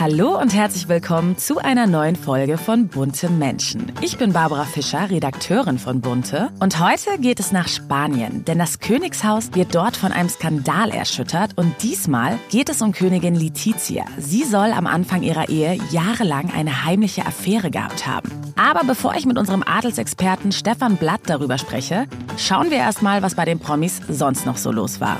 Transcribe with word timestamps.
Hallo 0.00 0.38
und 0.38 0.54
herzlich 0.54 0.88
willkommen 0.88 1.38
zu 1.38 1.58
einer 1.58 1.88
neuen 1.88 2.14
Folge 2.14 2.56
von 2.56 2.86
Bunte 2.86 3.28
Menschen. 3.28 3.90
Ich 4.00 4.16
bin 4.16 4.32
Barbara 4.32 4.62
Fischer, 4.62 5.10
Redakteurin 5.10 5.76
von 5.76 6.00
Bunte 6.00 6.50
und 6.60 6.78
heute 6.78 7.18
geht 7.18 7.40
es 7.40 7.50
nach 7.50 7.66
Spanien, 7.66 8.44
denn 8.44 8.60
das 8.60 8.78
Königshaus 8.78 9.56
wird 9.56 9.74
dort 9.74 9.96
von 9.96 10.12
einem 10.12 10.28
Skandal 10.28 10.90
erschüttert 10.90 11.58
und 11.58 11.82
diesmal 11.82 12.38
geht 12.48 12.68
es 12.68 12.80
um 12.80 12.92
Königin 12.92 13.34
Letizia. 13.34 14.04
Sie 14.18 14.44
soll 14.44 14.70
am 14.70 14.86
Anfang 14.86 15.24
ihrer 15.24 15.48
Ehe 15.48 15.76
jahrelang 15.90 16.52
eine 16.52 16.84
heimliche 16.84 17.26
Affäre 17.26 17.72
gehabt 17.72 18.06
haben. 18.06 18.30
Aber 18.54 18.84
bevor 18.84 19.16
ich 19.16 19.26
mit 19.26 19.36
unserem 19.36 19.64
Adelsexperten 19.64 20.52
Stefan 20.52 20.96
Blatt 20.96 21.22
darüber 21.26 21.58
spreche, 21.58 22.06
schauen 22.36 22.70
wir 22.70 22.78
erstmal, 22.78 23.22
was 23.22 23.34
bei 23.34 23.44
den 23.44 23.58
Promis 23.58 24.00
sonst 24.08 24.46
noch 24.46 24.58
so 24.58 24.70
los 24.70 25.00
war. 25.00 25.18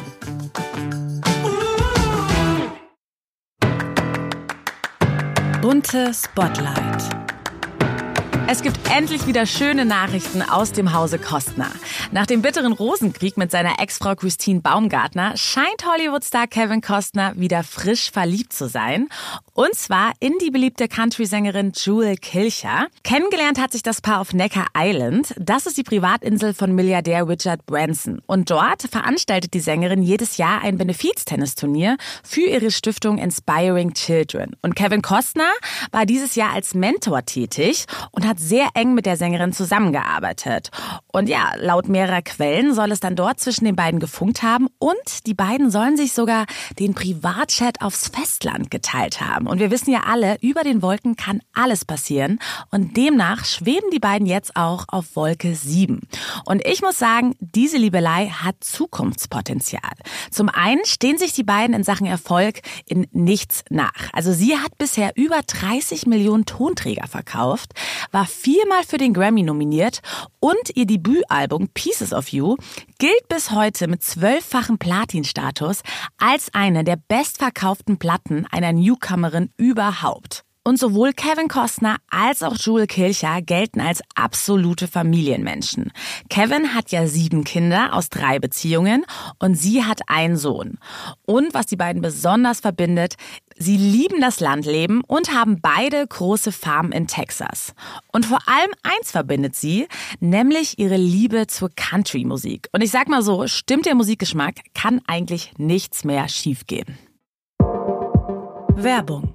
Bunte 5.60 6.12
Spotlight. 6.14 7.02
Es 8.46 8.62
gibt 8.62 8.78
endlich 8.90 9.26
wieder 9.26 9.44
schöne 9.44 9.84
Nachrichten 9.84 10.40
aus 10.40 10.70
dem 10.70 10.94
Hause 10.94 11.18
Kostner. 11.18 11.70
Nach 12.12 12.26
dem 12.26 12.42
bitteren 12.42 12.72
Rosenkrieg 12.72 13.36
mit 13.36 13.50
seiner 13.50 13.80
Ex-Frau 13.80 14.14
Christine 14.14 14.60
Baumgartner 14.60 15.36
scheint 15.36 15.84
Hollywood-Star 15.84 16.46
Kevin 16.46 16.80
Costner 16.80 17.32
wieder 17.36 17.64
frisch 17.64 18.12
verliebt 18.12 18.52
zu 18.52 18.68
sein. 18.68 19.08
Und 19.58 19.74
zwar 19.74 20.12
in 20.20 20.34
die 20.40 20.52
beliebte 20.52 20.86
Country-Sängerin 20.86 21.72
Jewel 21.74 22.16
Kilcher. 22.16 22.86
Kennengelernt 23.02 23.60
hat 23.60 23.72
sich 23.72 23.82
das 23.82 24.00
Paar 24.00 24.20
auf 24.20 24.32
Necker 24.32 24.66
Island. 24.72 25.34
Das 25.37 25.66
ist 25.66 25.76
die 25.76 25.82
Privatinsel 25.82 26.54
von 26.54 26.76
Milliardär 26.76 27.26
Richard 27.26 27.66
Branson. 27.66 28.23
Und 28.28 28.52
dort 28.52 28.82
veranstaltet 28.82 29.54
die 29.54 29.59
Sängerin 29.59 30.00
jedes 30.00 30.37
Jahr 30.37 30.62
ein 30.62 30.78
Benefiztennisturnier 30.78 31.96
für 32.23 32.42
ihre 32.42 32.70
Stiftung 32.70 33.18
Inspiring 33.18 33.95
Children. 33.95 34.54
Und 34.62 34.76
Kevin 34.76 35.02
Costner 35.02 35.50
war 35.90 36.06
dieses 36.06 36.37
Jahr 36.37 36.52
als 36.52 36.74
Mentor 36.74 37.24
tätig 37.24 37.87
und 38.12 38.24
hat 38.24 38.38
sehr 38.38 38.68
eng 38.74 38.95
mit 38.95 39.06
der 39.06 39.16
Sängerin 39.16 39.52
zusammengearbeitet. 39.52 40.70
Und 41.10 41.28
ja, 41.28 41.54
laut 41.56 41.88
mehrerer 41.88 42.22
Quellen 42.22 42.74
soll 42.74 42.93
es 42.93 43.00
dann 43.00 43.16
dort 43.16 43.40
zwischen 43.40 43.65
den 43.65 43.74
beiden 43.74 43.98
gefunkt 43.98 44.45
haben 44.45 44.68
und 44.78 45.26
die 45.26 45.34
beiden 45.34 45.72
sollen 45.72 45.96
sich 45.96 46.12
sogar 46.12 46.46
den 46.78 46.95
Privatchat 46.95 47.82
aufs 47.82 48.06
Festland 48.06 48.70
geteilt 48.70 49.20
haben. 49.20 49.48
Und 49.49 49.60
wir 49.60 49.71
wissen 49.71 49.91
ja 49.91 50.01
alle, 50.07 50.37
über 50.41 50.63
den 50.63 50.82
Wolken 50.82 51.16
kann 51.16 51.41
alles 51.54 51.85
passieren 51.85 52.38
und 52.71 52.96
demnach 52.96 53.45
schweben 53.45 53.90
die 53.93 53.99
beiden 53.99 54.27
jetzt 54.27 54.57
auch 54.57 54.85
auf 54.88 55.16
Wolke 55.16 55.55
7. 55.55 56.01
Und 56.45 56.66
ich 56.66 56.82
muss 56.82 56.99
sagen, 56.99 57.35
diese 57.40 57.79
Liebelei 57.79 58.29
hat 58.29 58.57
Zukunftspotenzial. 58.60 59.80
Zum 60.30 60.49
einen 60.49 60.85
stehen 60.85 61.18
sich 61.18 61.32
die 61.32 61.45
beiden 61.45 61.74
in 61.74 61.85
Sachen 61.85 62.07
Erfolg 62.07 62.60
in 62.87 63.07
nichts 63.13 63.65
nach. 63.71 64.12
Also 64.12 64.32
sie 64.32 64.56
hat 64.56 64.77
bisher 64.78 65.12
über 65.16 65.41
30 65.47 66.06
Millionen 66.06 66.44
Tonträger 66.44 67.06
verkauft, 67.06 67.72
war 68.12 68.27
viermal 68.27 68.84
für 68.84 68.99
den 68.99 69.15
Grammy 69.15 69.43
nominiert 69.43 70.00
und 70.41 70.75
ihr 70.75 70.87
Debütalbum 70.87 71.69
Pieces 71.69 72.12
of 72.12 72.28
You 72.28 72.56
gilt 72.99 73.28
bis 73.28 73.50
heute 73.50 73.88
mit 73.88 74.03
zwölffachen 74.03 74.78
Platin-Status 74.78 75.83
als 76.19 76.53
eine 76.53 76.84
der 76.84 76.97
bestverkauften 76.97 77.99
Platten 77.99 78.47
einer 78.50 78.72
Newcomerin 78.72 79.38
überhaupt. 79.56 80.42
Und 80.64 80.78
sowohl 80.78 81.14
Kevin 81.14 81.48
Costner 81.48 81.97
als 82.10 82.42
auch 82.42 82.54
Jewel 82.56 82.86
Kilcher 82.86 83.41
gelten 83.41 83.81
als 83.81 84.03
absolute 84.14 84.86
Familienmenschen. 84.86 85.92
Kevin 86.28 86.75
hat 86.75 86.91
ja 86.91 87.06
sieben 87.06 87.44
Kinder 87.44 87.94
aus 87.94 88.10
drei 88.10 88.38
Beziehungen 88.38 89.06
und 89.38 89.54
sie 89.54 89.84
hat 89.84 90.00
einen 90.09 90.37
Sohn. 90.37 90.77
Und 91.25 91.54
was 91.54 91.65
die 91.65 91.77
beiden 91.77 92.03
besonders 92.03 92.60
verbindet, 92.60 93.15
Sie 93.60 93.77
lieben 93.77 94.21
das 94.21 94.38
Landleben 94.38 95.03
und 95.04 95.34
haben 95.34 95.60
beide 95.60 96.06
große 96.06 96.53
Farmen 96.53 96.93
in 96.93 97.09
Texas. 97.09 97.75
Und 98.12 98.25
vor 98.25 98.38
allem 98.47 98.71
eins 98.84 99.10
verbindet 99.10 99.56
sie, 99.56 99.88
nämlich 100.21 100.78
ihre 100.78 100.97
Liebe 100.97 101.48
zur 101.48 101.71
Country-Musik. 101.75 102.69
Und 102.71 102.82
ich 102.82 102.93
sag 102.93 103.09
mal 103.09 103.22
so, 103.22 103.48
stimmt 103.48 103.87
der 103.87 103.97
Musikgeschmack, 103.97 104.60
kann 104.75 105.00
eigentlich 105.09 105.54
nichts 105.59 106.04
mehr 106.04 106.28
schiefgehen. 106.28 106.98
Werbung 108.83 109.34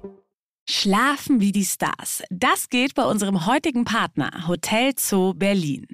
Schlafen 0.66 1.38
wie 1.40 1.52
die 1.52 1.66
Stars. 1.66 2.22
Das 2.30 2.70
geht 2.70 2.94
bei 2.94 3.04
unserem 3.04 3.44
heutigen 3.44 3.84
Partner 3.84 4.48
Hotel 4.48 4.92
Zoo 4.96 5.34
Berlin. 5.34 5.93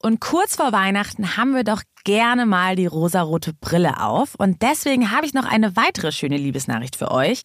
Und 0.00 0.20
kurz 0.20 0.56
vor 0.56 0.72
Weihnachten 0.72 1.36
haben 1.36 1.54
wir 1.54 1.64
doch 1.64 1.82
gerne 2.08 2.46
mal 2.46 2.74
die 2.74 2.86
rosarote 2.86 3.52
Brille 3.52 4.00
auf. 4.00 4.34
Und 4.38 4.62
deswegen 4.62 5.10
habe 5.10 5.26
ich 5.26 5.34
noch 5.34 5.44
eine 5.44 5.76
weitere 5.76 6.10
schöne 6.10 6.38
Liebesnachricht 6.38 6.96
für 6.96 7.10
euch. 7.10 7.42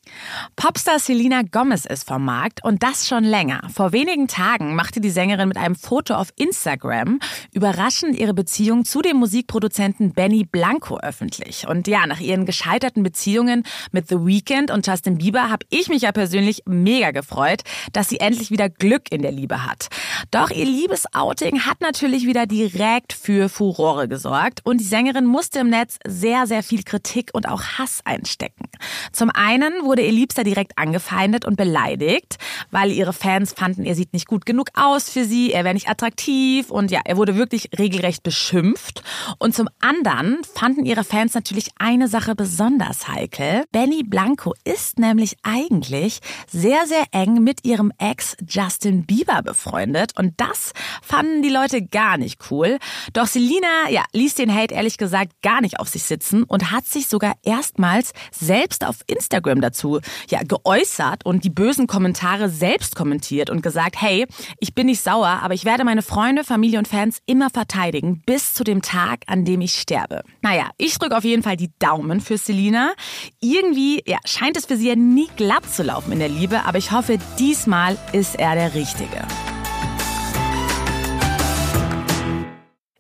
Popstar 0.56 1.00
Selena 1.00 1.41
Gomez 1.41 1.84
ist 1.84 2.07
vom 2.07 2.24
Markt 2.24 2.63
und 2.63 2.81
das 2.81 3.06
schon 3.06 3.25
länger. 3.25 3.68
Vor 3.75 3.91
wenigen 3.91 4.29
Tagen 4.29 4.74
machte 4.74 5.01
die 5.01 5.09
Sängerin 5.09 5.50
mit 5.50 5.57
einem 5.57 5.75
Foto 5.75 6.13
auf 6.13 6.29
Instagram 6.38 7.19
überraschend 7.51 8.18
ihre 8.18 8.34
Beziehung 8.34 8.85
zu 8.85 9.01
dem 9.01 9.18
Musikproduzenten 9.18 10.13
Benny 10.13 10.46
Blanco 10.46 10.97
öffentlich. 10.97 11.68
Und 11.68 11.90
ja, 11.90 12.07
nach 12.07 12.22
ihren 12.22 12.45
gescheiterten 12.45 13.03
Beziehungen 13.03 13.63
mit 13.91 14.07
The 14.07 14.25
Weeknd 14.25 14.72
und 14.72 14.88
Justin 14.88 15.18
Bieber 15.18 15.50
habe 15.50 15.66
ich 15.72 15.90
mich 15.90 16.03
ja 16.03 16.13
persönlich 16.13 16.63
mega 16.66 17.12
gefreut, 17.12 17.63
dass 17.91 18.07
sie 18.07 18.22
endlich 18.22 18.50
wieder 18.50 18.69
Glück 18.69 19.12
in 19.12 19.24
der 19.24 19.34
Liebe 19.34 19.66
hat. 19.66 19.90
Doch 20.31 20.51
ihr 20.51 20.63
Liebesouting 20.63 21.66
hat 21.66 21.81
natürlich 21.81 22.25
wieder 22.25 22.45
direkt 22.45 23.12
für 23.12 23.50
Furore 23.50 24.07
gesorgt 24.07 24.53
und 24.64 24.80
die 24.80 24.86
Sängerin 24.86 25.25
musste 25.25 25.59
im 25.59 25.69
Netz 25.69 25.97
sehr, 26.06 26.47
sehr 26.47 26.64
viel 26.64 26.84
Kritik 26.84 27.31
und 27.34 27.47
auch 27.47 27.64
Hass 27.78 28.02
einstecken. 28.06 28.66
Zum 29.12 29.30
einen 29.30 29.74
wurde 29.84 30.02
ihr 30.02 30.12
Liebster 30.12 30.44
direkt 30.44 30.78
angefeindet 30.78 31.46
und 31.46 31.56
beleidigt, 31.56 32.38
weil 32.72 32.92
ihre 32.92 33.13
Fans 33.13 33.54
fanden, 33.54 33.86
er 33.86 33.95
sieht 33.95 34.13
nicht 34.13 34.28
gut 34.28 34.45
genug 34.45 34.69
aus 34.74 35.10
für 35.10 35.25
sie, 35.25 35.51
er 35.51 35.63
wäre 35.63 35.74
nicht 35.74 35.89
attraktiv 35.89 36.69
und 36.69 36.92
ja, 36.92 37.01
er 37.06 37.18
wurde 37.18 37.36
wirklich 37.36 37.69
regelrecht 37.78 38.24
beschimpft. 38.24 39.04
Und 39.39 39.56
zum 39.56 39.69
anderen 39.80 40.39
fanden 40.54 40.86
ihre 40.86 41.04
Fans 41.04 41.33
natürlich 41.33 41.69
eine 41.78 42.07
Sache 42.07 42.36
besonders 42.36 43.07
heikel. 43.07 43.63
Benny 43.72 44.04
Blanco 44.04 44.54
ist 44.63 45.00
nämlich 45.00 45.38
eigentlich 45.44 46.19
sehr, 46.48 46.86
sehr 46.88 47.06
eng 47.12 47.44
mit 47.44 47.66
ihrem 47.66 47.92
Ex 47.98 48.36
Justin 48.48 49.06
Bieber 49.06 49.42
befreundet 49.42 50.18
und 50.18 50.33
das 50.38 50.74
fanden 51.01 51.42
die 51.42 51.50
Leute 51.50 51.81
gar 51.81 52.18
nicht 52.18 52.51
cool. 52.51 52.78
Doch 53.13 53.28
Selina, 53.28 53.89
ja, 53.89 54.04
ließ 54.13 54.32
ließ 54.33 54.35
den 54.35 54.53
Hate 54.53 54.74
ehrlich 54.74 54.97
gesagt 54.97 55.31
gar 55.41 55.62
nicht 55.62 55.80
auf 55.80 55.88
sich 55.88 56.03
sitzen 56.03 56.44
und 56.44 56.71
hat 56.71 56.85
sich 56.85 57.07
sogar 57.07 57.33
erstmals 57.44 58.13
selbst 58.31 58.85
auf 58.85 58.97
Instagram 59.07 59.62
dazu 59.62 60.00
ja, 60.30 60.41
geäußert 60.44 61.25
und 61.25 61.44
die 61.44 61.50
bösen 61.50 61.88
Kommentare 61.88 62.50
selbst 62.50 62.95
kommentiert 62.95 63.50
und 63.50 63.62
gesagt, 63.62 64.01
hey, 64.01 64.25
ich 64.59 64.74
bin 64.74 64.88
nicht 64.88 65.01
sauer, 65.01 65.39
aber 65.41 65.53
ich 65.53 65.65
werde 65.65 65.83
meine 65.83 66.01
Freunde, 66.01 66.44
Familie 66.44 66.80
und 66.80 66.88
Fans 66.88 67.19
immer 67.25 67.50
verteidigen 67.50 68.21
bis 68.25 68.53
zu 68.53 68.63
dem 68.63 68.81
Tag, 68.81 69.21
an 69.27 69.45
dem 69.45 69.62
ich 69.62 69.74
sterbe. 69.74 70.24
Naja, 70.41 70.69
ich 70.77 70.97
drücke 70.97 71.18
auf 71.18 71.24
jeden 71.24 71.44
Fall 71.44 71.57
die 71.57 71.71
Daumen 71.80 72.21
für 72.21 72.38
Selina. 72.38 72.94
Irgendwie 73.39 74.01
ja, 74.06 74.18
scheint 74.25 74.57
es 74.57 74.65
für 74.65 74.77
sie 74.77 74.89
ja 74.89 74.95
nie 74.95 75.27
glatt 75.35 75.71
zu 75.71 75.83
laufen 75.83 76.12
in 76.12 76.19
der 76.19 76.30
Liebe, 76.30 76.65
aber 76.65 76.77
ich 76.77 76.91
hoffe, 76.91 77.19
diesmal 77.38 77.97
ist 78.12 78.39
er 78.39 78.56
der 78.56 78.74
Richtige. 78.74 79.27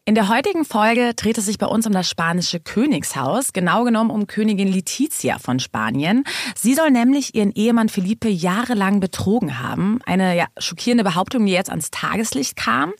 In 0.05 0.15
der 0.15 0.27
heutigen 0.27 0.65
Folge 0.65 1.13
dreht 1.13 1.37
es 1.37 1.45
sich 1.45 1.57
bei 1.57 1.65
uns 1.65 1.87
um 1.87 1.93
das 1.93 2.09
spanische 2.09 2.59
Königshaus, 2.59 3.53
genau 3.53 3.85
genommen 3.85 4.09
um 4.09 4.27
Königin 4.27 4.67
Letizia 4.67 5.39
von 5.39 5.61
Spanien. 5.61 6.25
Sie 6.57 6.73
soll 6.73 6.91
nämlich 6.91 7.35
ihren 7.35 7.53
Ehemann 7.53 7.87
Felipe 7.87 8.27
jahrelang 8.27 8.99
betrogen 8.99 9.61
haben. 9.61 10.01
Eine 10.05 10.35
ja, 10.35 10.47
schockierende 10.57 11.05
Behauptung, 11.05 11.45
die 11.45 11.53
jetzt 11.53 11.69
ans 11.69 11.89
Tageslicht 11.89 12.57
kam. 12.57 12.91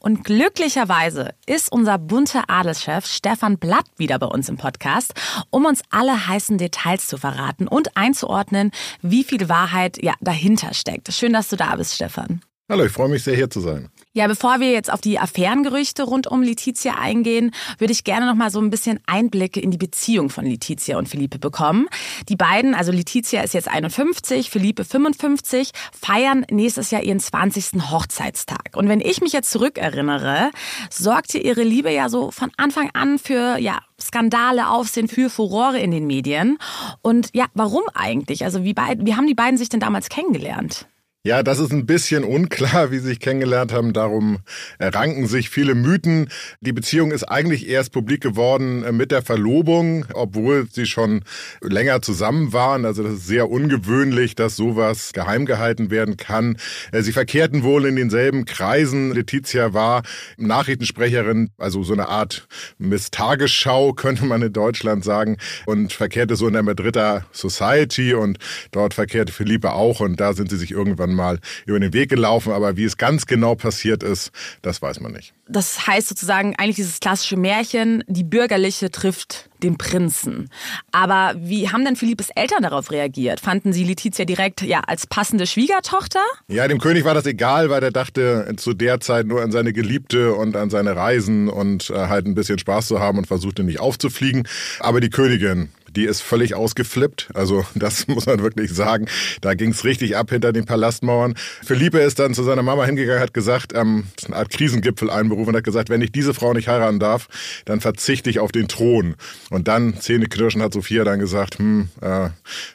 Und 0.00 0.22
glücklicherweise 0.22 1.30
ist 1.46 1.72
unser 1.72 1.96
bunter 1.96 2.44
Adelschef 2.48 3.06
Stefan 3.06 3.56
Blatt 3.56 3.86
wieder 3.96 4.18
bei 4.18 4.26
uns 4.26 4.50
im 4.50 4.58
Podcast, 4.58 5.14
um 5.48 5.64
uns 5.64 5.80
alle 5.88 6.26
heißen 6.26 6.58
Details 6.58 7.06
zu 7.06 7.16
verraten 7.16 7.68
und 7.68 7.96
einzuordnen, 7.96 8.70
wie 9.00 9.24
viel 9.24 9.48
Wahrheit 9.48 10.02
ja 10.02 10.12
dahinter 10.20 10.74
steckt. 10.74 11.10
Schön, 11.10 11.32
dass 11.32 11.48
du 11.48 11.56
da 11.56 11.74
bist, 11.76 11.94
Stefan. 11.94 12.42
Hallo, 12.70 12.84
ich 12.84 12.92
freue 12.92 13.08
mich 13.08 13.24
sehr, 13.24 13.34
hier 13.34 13.50
zu 13.50 13.58
sein. 13.58 13.88
Ja, 14.12 14.28
bevor 14.28 14.60
wir 14.60 14.70
jetzt 14.70 14.92
auf 14.92 15.00
die 15.00 15.18
Affärengerüchte 15.18 16.04
rund 16.04 16.28
um 16.28 16.40
Letizia 16.40 16.94
eingehen, 16.94 17.50
würde 17.78 17.90
ich 17.90 18.04
gerne 18.04 18.26
noch 18.26 18.36
mal 18.36 18.52
so 18.52 18.60
ein 18.60 18.70
bisschen 18.70 19.00
Einblicke 19.06 19.58
in 19.58 19.72
die 19.72 19.76
Beziehung 19.76 20.30
von 20.30 20.44
Letizia 20.44 20.96
und 20.96 21.08
Felipe 21.08 21.40
bekommen. 21.40 21.88
Die 22.28 22.36
beiden, 22.36 22.76
also 22.76 22.92
Letizia 22.92 23.42
ist 23.42 23.54
jetzt 23.54 23.66
51, 23.66 24.50
Felipe 24.50 24.84
55, 24.84 25.72
feiern 26.00 26.46
nächstes 26.48 26.92
Jahr 26.92 27.02
ihren 27.02 27.18
20. 27.18 27.90
Hochzeitstag. 27.90 28.76
Und 28.76 28.88
wenn 28.88 29.00
ich 29.00 29.20
mich 29.20 29.32
jetzt 29.32 29.50
zurückerinnere, 29.50 30.52
sorgte 30.90 31.38
ihre 31.38 31.64
Liebe 31.64 31.90
ja 31.90 32.08
so 32.08 32.30
von 32.30 32.52
Anfang 32.56 32.90
an 32.94 33.18
für, 33.18 33.58
ja, 33.58 33.80
Skandale, 34.00 34.68
Aufsehen, 34.68 35.08
für 35.08 35.28
Furore 35.28 35.80
in 35.80 35.90
den 35.90 36.06
Medien. 36.06 36.56
Und 37.02 37.30
ja, 37.32 37.46
warum 37.54 37.82
eigentlich? 37.94 38.44
Also 38.44 38.62
wie, 38.62 38.74
beid, 38.74 39.00
wie 39.02 39.16
haben 39.16 39.26
die 39.26 39.34
beiden 39.34 39.58
sich 39.58 39.70
denn 39.70 39.80
damals 39.80 40.08
kennengelernt? 40.08 40.86
Ja, 41.22 41.42
das 41.42 41.58
ist 41.58 41.70
ein 41.70 41.84
bisschen 41.84 42.24
unklar, 42.24 42.90
wie 42.90 42.98
sie 42.98 43.08
sich 43.08 43.20
kennengelernt 43.20 43.74
haben. 43.74 43.92
Darum 43.92 44.38
ranken 44.80 45.26
sich 45.26 45.50
viele 45.50 45.74
Mythen. 45.74 46.30
Die 46.62 46.72
Beziehung 46.72 47.12
ist 47.12 47.24
eigentlich 47.24 47.68
erst 47.68 47.92
publik 47.92 48.22
geworden 48.22 48.82
äh, 48.84 48.90
mit 48.90 49.10
der 49.10 49.20
Verlobung, 49.20 50.06
obwohl 50.14 50.66
sie 50.72 50.86
schon 50.86 51.22
länger 51.60 52.00
zusammen 52.00 52.54
waren. 52.54 52.86
Also 52.86 53.02
das 53.02 53.12
ist 53.12 53.26
sehr 53.26 53.50
ungewöhnlich, 53.50 54.34
dass 54.34 54.56
sowas 54.56 55.12
geheim 55.12 55.44
gehalten 55.44 55.90
werden 55.90 56.16
kann. 56.16 56.56
Äh, 56.90 57.02
sie 57.02 57.12
verkehrten 57.12 57.64
wohl 57.64 57.84
in 57.84 57.96
denselben 57.96 58.46
Kreisen. 58.46 59.12
Letizia 59.12 59.74
war 59.74 60.02
Nachrichtensprecherin, 60.38 61.50
also 61.58 61.82
so 61.82 61.92
eine 61.92 62.08
Art 62.08 62.48
Miss 62.78 63.10
Tagesschau, 63.10 63.92
könnte 63.94 64.24
man 64.24 64.40
in 64.40 64.54
Deutschland 64.54 65.04
sagen, 65.04 65.36
und 65.66 65.92
verkehrte 65.92 66.34
so 66.36 66.46
in 66.46 66.54
der 66.54 66.62
Madrider 66.62 67.26
Society 67.30 68.14
und 68.14 68.38
dort 68.70 68.94
verkehrte 68.94 69.34
Philippe 69.34 69.72
auch 69.72 70.00
und 70.00 70.18
da 70.18 70.32
sind 70.32 70.48
sie 70.48 70.56
sich 70.56 70.70
irgendwann 70.70 71.09
irgendwann 71.10 71.14
mal 71.14 71.38
über 71.66 71.78
den 71.78 71.92
Weg 71.92 72.10
gelaufen, 72.10 72.52
aber 72.52 72.76
wie 72.76 72.84
es 72.84 72.96
ganz 72.96 73.26
genau 73.26 73.54
passiert 73.54 74.02
ist, 74.02 74.30
das 74.62 74.80
weiß 74.80 75.00
man 75.00 75.12
nicht. 75.12 75.32
Das 75.48 75.86
heißt 75.86 76.08
sozusagen 76.08 76.54
eigentlich 76.56 76.76
dieses 76.76 77.00
klassische 77.00 77.36
Märchen, 77.36 78.04
die 78.06 78.24
Bürgerliche 78.24 78.90
trifft 78.90 79.48
den 79.62 79.76
Prinzen. 79.76 80.48
Aber 80.92 81.34
wie 81.36 81.68
haben 81.68 81.84
denn 81.84 81.96
Philippes 81.96 82.30
Eltern 82.30 82.62
darauf 82.62 82.90
reagiert? 82.92 83.40
Fanden 83.40 83.72
sie 83.72 83.84
Letizia 83.84 84.24
direkt 84.24 84.62
ja 84.62 84.80
als 84.86 85.06
passende 85.06 85.46
Schwiegertochter? 85.46 86.20
Ja, 86.48 86.66
dem 86.66 86.78
König 86.78 87.04
war 87.04 87.14
das 87.14 87.26
egal, 87.26 87.68
weil 87.68 87.82
er 87.82 87.90
dachte 87.90 88.52
zu 88.56 88.72
der 88.72 89.00
Zeit 89.00 89.26
nur 89.26 89.42
an 89.42 89.52
seine 89.52 89.72
Geliebte 89.72 90.34
und 90.34 90.56
an 90.56 90.70
seine 90.70 90.96
Reisen 90.96 91.48
und 91.48 91.90
äh, 91.90 91.94
halt 91.94 92.26
ein 92.26 92.34
bisschen 92.34 92.58
Spaß 92.58 92.86
zu 92.86 93.00
haben 93.00 93.18
und 93.18 93.26
versuchte 93.26 93.62
nicht 93.62 93.80
aufzufliegen. 93.80 94.48
Aber 94.78 95.00
die 95.00 95.10
Königin, 95.10 95.70
die 95.96 96.04
ist 96.04 96.20
völlig 96.20 96.54
ausgeflippt. 96.54 97.30
Also 97.34 97.64
das 97.74 98.06
muss 98.08 98.26
man 98.26 98.42
wirklich 98.42 98.72
sagen. 98.72 99.06
Da 99.40 99.54
ging 99.54 99.70
es 99.70 99.84
richtig 99.84 100.16
ab 100.16 100.30
hinter 100.30 100.52
den 100.52 100.64
Palastmauern. 100.64 101.34
Philippe 101.64 102.00
ist 102.00 102.18
dann 102.18 102.34
zu 102.34 102.42
seiner 102.42 102.62
Mama 102.62 102.84
hingegangen, 102.84 103.22
hat 103.22 103.34
gesagt, 103.34 103.72
ähm, 103.74 104.04
eine 104.26 104.36
Art 104.36 104.50
Krisengipfel 104.50 105.10
einberufen 105.10 105.50
und 105.50 105.56
hat 105.56 105.64
gesagt, 105.64 105.90
wenn 105.90 106.02
ich 106.02 106.12
diese 106.12 106.34
Frau 106.34 106.52
nicht 106.52 106.68
heiraten 106.68 107.00
darf, 107.00 107.28
dann 107.64 107.80
verzichte 107.80 108.30
ich 108.30 108.40
auf 108.40 108.52
den 108.52 108.68
Thron. 108.68 109.16
Und 109.50 109.68
dann, 109.68 109.98
Zähneknirschen, 109.98 110.62
hat 110.62 110.72
Sophia 110.72 111.04
dann 111.04 111.18
gesagt, 111.18 111.58
hm, 111.58 111.88
äh, 112.00 112.30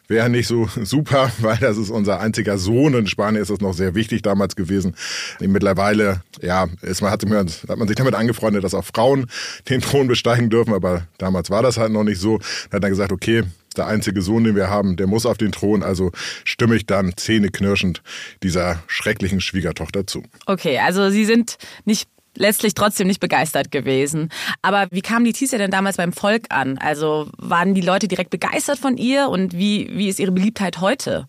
wäre 0.08 0.30
nicht 0.30 0.48
so 0.48 0.70
super, 0.84 1.32
weil 1.40 1.58
das 1.58 1.78
ist 1.78 1.90
unser 1.90 2.20
einziger 2.20 2.58
Sohn. 2.58 2.94
In 2.94 3.08
Spanien 3.08 3.42
ist 3.42 3.52
das 3.52 3.62
noch 3.62 3.74
sehr 3.74 3.96
wichtig 3.96 4.22
damals 4.22 4.56
gewesen. 4.56 4.96
Mittlerweile, 5.40 6.22
ja, 6.42 6.68
ist 6.82 7.02
man, 7.02 7.12
hat, 7.12 7.24
hat 7.24 7.78
man 7.78 7.88
sich 7.88 7.98
damit 7.98 8.16
angefreundet, 8.16 8.64
dass 8.64 8.74
auch 8.74 8.86
Frauen 8.86 9.28
den 9.70 9.82
Thron 9.82 10.08
besteigen 10.08 10.50
dürfen, 10.50 10.74
aber 10.74 11.08
damals 11.18 11.50
war 11.50 11.62
das 11.62 11.78
halt 11.78 11.92
noch 11.92 12.04
nicht 12.04 12.20
so. 12.20 12.40
Hat 12.72 12.84
dann 12.84 12.92
gesagt, 12.92 13.05
gesagt, 13.06 13.12
okay, 13.12 13.44
der 13.78 13.88
einzige 13.88 14.22
Sohn, 14.22 14.44
den 14.46 14.56
wir 14.56 14.70
haben, 14.70 14.96
der 14.96 15.08
muss 15.08 15.26
auf 15.26 15.38
den 15.38 15.52
Thron, 15.52 15.84
also 15.84 16.12
stimme 16.46 16.76
ich 16.76 16.86
dann 16.86 17.14
zähneknirschend 17.16 18.02
dieser 18.42 18.82
schrecklichen 18.88 19.42
Schwiegertochter 19.42 20.08
zu. 20.08 20.24
Okay, 20.46 20.80
also 20.80 21.10
Sie 21.10 21.26
sind 21.26 21.58
nicht 21.84 22.08
letztlich 22.38 22.74
trotzdem 22.74 23.08
nicht 23.08 23.22
begeistert 23.22 23.72
gewesen. 23.72 24.30
Aber 24.62 24.88
wie 24.92 25.02
kam 25.02 25.24
Letizia 25.24 25.58
denn 25.58 25.72
damals 25.72 25.98
beim 25.98 26.12
Volk 26.12 26.48
an? 26.50 26.78
Also 26.78 27.30
waren 27.38 27.74
die 27.74 27.82
Leute 27.82 28.10
direkt 28.10 28.30
begeistert 28.30 28.78
von 28.78 28.98
ihr 28.98 29.30
und 29.30 29.54
wie, 29.54 29.90
wie 29.94 30.10
ist 30.10 30.20
ihre 30.20 30.34
Beliebtheit 30.34 30.82
heute? 30.82 31.28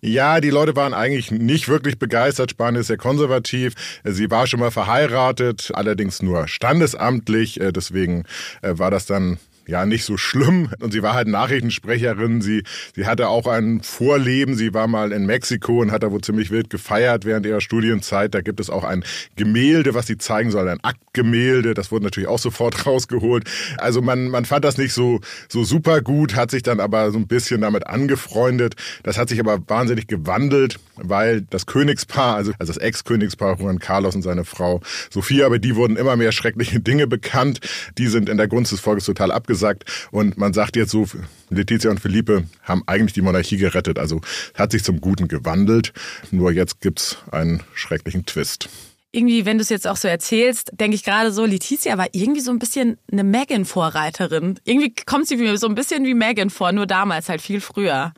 Ja, 0.00 0.40
die 0.40 0.50
Leute 0.50 0.74
waren 0.74 0.94
eigentlich 0.94 1.30
nicht 1.30 1.68
wirklich 1.68 1.98
begeistert. 1.98 2.50
Spanien 2.50 2.80
ist 2.80 2.88
sehr 2.88 2.96
konservativ. 2.96 3.74
Sie 4.02 4.30
war 4.32 4.48
schon 4.48 4.58
mal 4.58 4.72
verheiratet, 4.72 5.70
allerdings 5.74 6.22
nur 6.22 6.48
standesamtlich. 6.48 7.60
Äh, 7.60 7.72
deswegen 7.72 8.24
äh, 8.62 8.76
war 8.78 8.90
das 8.90 9.06
dann 9.06 9.38
ja 9.68 9.84
nicht 9.84 10.04
so 10.04 10.16
schlimm. 10.16 10.70
Und 10.80 10.92
sie 10.92 11.02
war 11.02 11.12
halt 11.12 11.28
Nachrichtensprecherin. 11.28 12.40
Sie, 12.40 12.64
sie 12.96 13.06
hatte 13.06 13.28
auch 13.28 13.46
ein 13.46 13.82
Vorleben. 13.82 14.56
Sie 14.56 14.72
war 14.72 14.88
mal 14.88 15.12
in 15.12 15.26
Mexiko 15.26 15.82
und 15.82 15.92
hat 15.92 16.02
da 16.02 16.10
wohl 16.10 16.22
ziemlich 16.22 16.50
wild 16.50 16.70
gefeiert 16.70 17.26
während 17.26 17.44
ihrer 17.44 17.60
Studienzeit. 17.60 18.34
Da 18.34 18.40
gibt 18.40 18.60
es 18.60 18.70
auch 18.70 18.82
ein 18.82 19.04
Gemälde, 19.36 19.94
was 19.94 20.06
sie 20.06 20.16
zeigen 20.16 20.50
soll, 20.50 20.68
ein 20.68 20.82
Aktgemälde. 20.82 21.74
Das 21.74 21.92
wurde 21.92 22.04
natürlich 22.04 22.28
auch 22.28 22.38
sofort 22.38 22.86
rausgeholt. 22.86 23.44
Also 23.76 24.00
man, 24.00 24.28
man 24.28 24.46
fand 24.46 24.64
das 24.64 24.78
nicht 24.78 24.94
so, 24.94 25.20
so 25.48 25.64
super 25.64 26.00
gut, 26.00 26.34
hat 26.34 26.50
sich 26.50 26.62
dann 26.62 26.80
aber 26.80 27.10
so 27.10 27.18
ein 27.18 27.26
bisschen 27.26 27.60
damit 27.60 27.86
angefreundet. 27.86 28.74
Das 29.02 29.18
hat 29.18 29.28
sich 29.28 29.38
aber 29.38 29.58
wahnsinnig 29.68 30.06
gewandelt, 30.06 30.80
weil 30.96 31.42
das 31.42 31.66
Königspaar, 31.66 32.36
also, 32.36 32.52
also 32.58 32.72
das 32.72 32.82
Ex-Königspaar 32.82 33.60
Juan 33.60 33.78
Carlos 33.78 34.14
und 34.14 34.22
seine 34.22 34.46
Frau 34.46 34.80
Sophia, 35.10 35.44
aber 35.44 35.58
die 35.58 35.76
wurden 35.76 35.96
immer 35.96 36.16
mehr 36.16 36.32
schreckliche 36.32 36.80
Dinge 36.80 37.06
bekannt. 37.06 37.60
Die 37.98 38.06
sind 38.06 38.30
in 38.30 38.38
der 38.38 38.48
Gunst 38.48 38.72
des 38.72 38.80
Volkes 38.80 39.04
total 39.04 39.30
abgesetzt 39.30 39.57
gesagt. 39.58 39.84
Und 40.10 40.38
man 40.38 40.52
sagt 40.52 40.76
jetzt 40.76 40.92
so, 40.92 41.06
Letizia 41.50 41.90
und 41.90 42.00
Felipe 42.00 42.44
haben 42.62 42.82
eigentlich 42.86 43.12
die 43.12 43.22
Monarchie 43.22 43.56
gerettet. 43.56 43.98
Also 43.98 44.20
hat 44.54 44.72
sich 44.72 44.84
zum 44.84 45.00
Guten 45.00 45.28
gewandelt. 45.28 45.92
Nur 46.30 46.52
jetzt 46.52 46.80
gibt 46.80 47.00
es 47.00 47.18
einen 47.30 47.62
schrecklichen 47.74 48.24
Twist 48.24 48.68
irgendwie, 49.10 49.46
wenn 49.46 49.56
du 49.56 49.62
es 49.62 49.70
jetzt 49.70 49.86
auch 49.86 49.96
so 49.96 50.06
erzählst, 50.06 50.70
denke 50.74 50.94
ich 50.94 51.02
gerade 51.02 51.32
so, 51.32 51.44
Letizia 51.44 51.96
war 51.96 52.08
irgendwie 52.12 52.42
so 52.42 52.50
ein 52.50 52.58
bisschen 52.58 52.98
eine 53.10 53.24
Megan-Vorreiterin. 53.24 54.60
Irgendwie 54.64 54.94
kommt 55.06 55.26
sie 55.26 55.36
mir 55.36 55.56
so 55.56 55.66
ein 55.66 55.74
bisschen 55.74 56.04
wie 56.04 56.14
Megan 56.14 56.50
vor, 56.50 56.72
nur 56.72 56.86
damals 56.86 57.28
halt 57.28 57.40
viel 57.40 57.60
früher. 57.60 58.12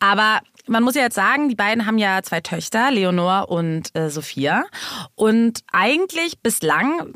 Aber 0.00 0.40
man 0.66 0.82
muss 0.82 0.96
ja 0.96 1.02
jetzt 1.02 1.14
sagen, 1.14 1.48
die 1.48 1.54
beiden 1.54 1.86
haben 1.86 1.98
ja 1.98 2.22
zwei 2.22 2.40
Töchter, 2.40 2.90
Leonor 2.90 3.48
und 3.48 3.94
äh, 3.96 4.10
Sophia. 4.10 4.64
Und 5.14 5.60
eigentlich 5.72 6.40
bislang 6.42 7.14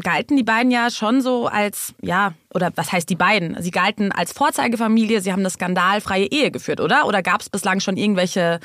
galten 0.00 0.36
die 0.36 0.44
beiden 0.44 0.70
ja 0.70 0.90
schon 0.90 1.20
so 1.20 1.46
als, 1.46 1.94
ja, 2.00 2.34
oder 2.54 2.70
was 2.74 2.92
heißt 2.92 3.08
die 3.08 3.16
beiden? 3.16 3.60
Sie 3.62 3.70
galten 3.70 4.12
als 4.12 4.32
Vorzeigefamilie, 4.32 5.20
sie 5.20 5.32
haben 5.32 5.40
eine 5.40 5.50
skandalfreie 5.50 6.26
Ehe 6.26 6.50
geführt, 6.50 6.80
oder? 6.80 7.06
Oder 7.06 7.22
gab 7.22 7.40
es 7.40 7.50
bislang 7.50 7.80
schon 7.80 7.96
irgendwelche, 7.96 8.60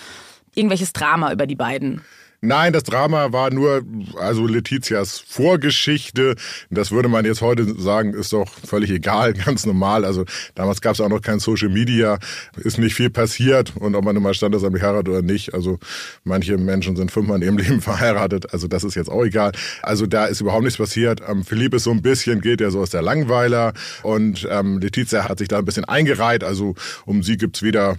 irgendwelches 0.56 0.94
Drama 0.94 1.32
über 1.32 1.48
die 1.48 1.56
beiden? 1.56 2.02
Nein, 2.46 2.74
das 2.74 2.84
Drama 2.84 3.32
war 3.32 3.52
nur, 3.52 3.84
also 4.20 4.46
Letizias 4.46 5.24
Vorgeschichte. 5.26 6.36
Das 6.70 6.92
würde 6.92 7.08
man 7.08 7.24
jetzt 7.24 7.42
heute 7.42 7.80
sagen, 7.80 8.14
ist 8.14 8.34
doch 8.34 8.50
völlig 8.50 8.90
egal, 8.90 9.32
ganz 9.46 9.66
normal. 9.66 10.04
Also 10.04 10.26
damals 10.54 10.82
gab 10.82 10.96
es 10.96 11.00
auch 11.00 11.08
noch 11.08 11.22
kein 11.22 11.40
Social 11.40 11.70
Media, 11.70 12.20
ist 12.58 12.80
nicht 12.80 12.96
viel 12.96 13.10
passiert 13.10 13.72
und 13.78 13.96
ob 13.96 14.04
man 14.04 14.18
immer 14.18 14.34
standesamtlich 14.34 14.84
heiratet 14.84 15.08
oder 15.08 15.22
nicht. 15.22 15.54
Also 15.54 15.80
manche 16.26 16.58
Menschen 16.58 16.98
sind 16.98 17.12
fünfmal 17.12 17.38
in 17.38 17.44
ihrem 17.44 17.58
Leben 17.60 17.80
verheiratet, 17.80 18.52
also 18.52 18.68
das 18.68 18.84
ist 18.84 18.96
jetzt 18.96 19.10
auch 19.10 19.24
egal. 19.24 19.54
Also 19.82 20.06
da 20.06 20.26
ist 20.26 20.42
überhaupt 20.42 20.66
nichts 20.66 20.78
passiert. 20.78 21.22
Ähm, 21.26 21.46
Philipp 21.46 21.74
ist 21.74 21.86
so 21.86 21.92
ein 21.92 22.02
bisschen, 22.02 22.42
geht 22.42 22.60
ja 22.60 22.72
so 22.72 22.82
aus 22.82 22.90
der 22.90 23.04
Langweiler 23.04 23.72
und 24.02 24.46
ähm, 24.52 24.80
Letizia 24.80 25.30
hat 25.30 25.40
sich 25.40 25.48
da 25.48 25.60
ein 25.60 25.66
bisschen 25.66 25.86
eingereiht. 25.86 26.44
Also 26.44 26.76
um 27.06 27.24
sie 27.24 27.38
gibt's 27.38 27.64
weder 27.64 27.96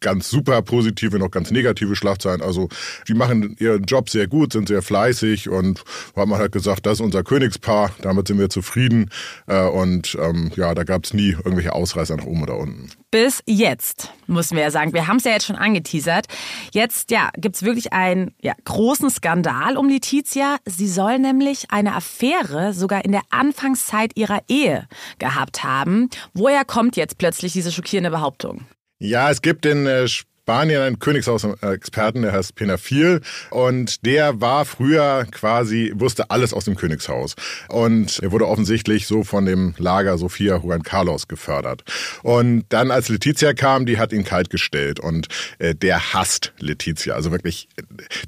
ganz 0.00 0.28
super 0.28 0.62
positive, 0.62 1.18
noch 1.18 1.30
ganz 1.30 1.50
negative 1.50 1.96
Schlagzeilen. 1.96 2.42
Also 2.42 2.68
die 3.06 3.14
machen 3.14 3.56
ihren 3.58 3.84
Job 3.84 4.10
sehr 4.10 4.26
gut, 4.26 4.52
sind 4.52 4.68
sehr 4.68 4.82
fleißig 4.82 5.48
und 5.48 5.84
hat 6.16 6.28
man 6.28 6.38
halt 6.38 6.52
gesagt, 6.52 6.86
das 6.86 6.94
ist 6.94 7.00
unser 7.00 7.22
Königspaar, 7.24 7.90
damit 8.02 8.28
sind 8.28 8.38
wir 8.38 8.50
zufrieden. 8.50 9.10
Äh, 9.46 9.66
und 9.68 10.16
ähm, 10.20 10.50
ja, 10.56 10.74
da 10.74 10.84
gab 10.84 11.04
es 11.04 11.14
nie 11.14 11.30
irgendwelche 11.30 11.72
Ausreißer 11.72 12.16
nach 12.16 12.26
oben 12.26 12.42
oder 12.42 12.56
unten. 12.56 12.90
Bis 13.10 13.42
jetzt, 13.46 14.12
müssen 14.26 14.56
wir 14.56 14.64
ja 14.64 14.70
sagen. 14.70 14.92
Wir 14.92 15.06
haben 15.06 15.16
es 15.16 15.24
ja 15.24 15.32
jetzt 15.32 15.46
schon 15.46 15.56
angeteasert. 15.56 16.26
Jetzt 16.72 17.10
ja, 17.10 17.30
gibt 17.38 17.56
es 17.56 17.62
wirklich 17.62 17.92
einen 17.92 18.34
ja, 18.42 18.52
großen 18.64 19.08
Skandal 19.10 19.76
um 19.76 19.88
Letizia. 19.88 20.58
Sie 20.66 20.88
soll 20.88 21.18
nämlich 21.18 21.70
eine 21.70 21.94
Affäre 21.94 22.74
sogar 22.74 23.04
in 23.04 23.12
der 23.12 23.22
Anfangszeit 23.30 24.12
ihrer 24.14 24.40
Ehe 24.48 24.86
gehabt 25.18 25.64
haben. 25.64 26.10
Woher 26.34 26.64
kommt 26.64 26.96
jetzt 26.96 27.18
plötzlich 27.18 27.52
diese 27.54 27.72
schockierende 27.72 28.10
Behauptung? 28.10 28.66
Ja, 29.00 29.30
es 29.30 29.42
gibt 29.42 29.64
in 29.64 29.86
äh, 29.86 30.08
Spanien 30.48 30.80
einen 30.80 30.98
Königshaus-Experten, 30.98 32.22
der 32.22 32.32
heißt 32.32 32.54
Penafil 32.54 33.20
und 33.50 34.06
der 34.06 34.40
war 34.40 34.64
früher 34.64 35.26
quasi, 35.30 35.92
wusste 35.94 36.30
alles 36.30 36.54
aus 36.54 36.64
dem 36.64 36.74
Königshaus 36.74 37.34
und 37.68 38.18
er 38.22 38.32
wurde 38.32 38.48
offensichtlich 38.48 39.06
so 39.06 39.24
von 39.24 39.44
dem 39.44 39.74
Lager 39.76 40.16
Sofia 40.16 40.56
Juan 40.56 40.82
Carlos 40.82 41.28
gefördert. 41.28 41.84
Und 42.22 42.64
dann 42.70 42.90
als 42.90 43.10
Letizia 43.10 43.52
kam, 43.52 43.84
die 43.84 43.98
hat 43.98 44.10
ihn 44.14 44.24
kalt 44.24 44.48
gestellt 44.48 45.00
und 45.00 45.28
äh, 45.58 45.74
der 45.74 46.14
hasst 46.14 46.54
Letizia. 46.60 47.12
Also 47.12 47.30
wirklich, 47.30 47.68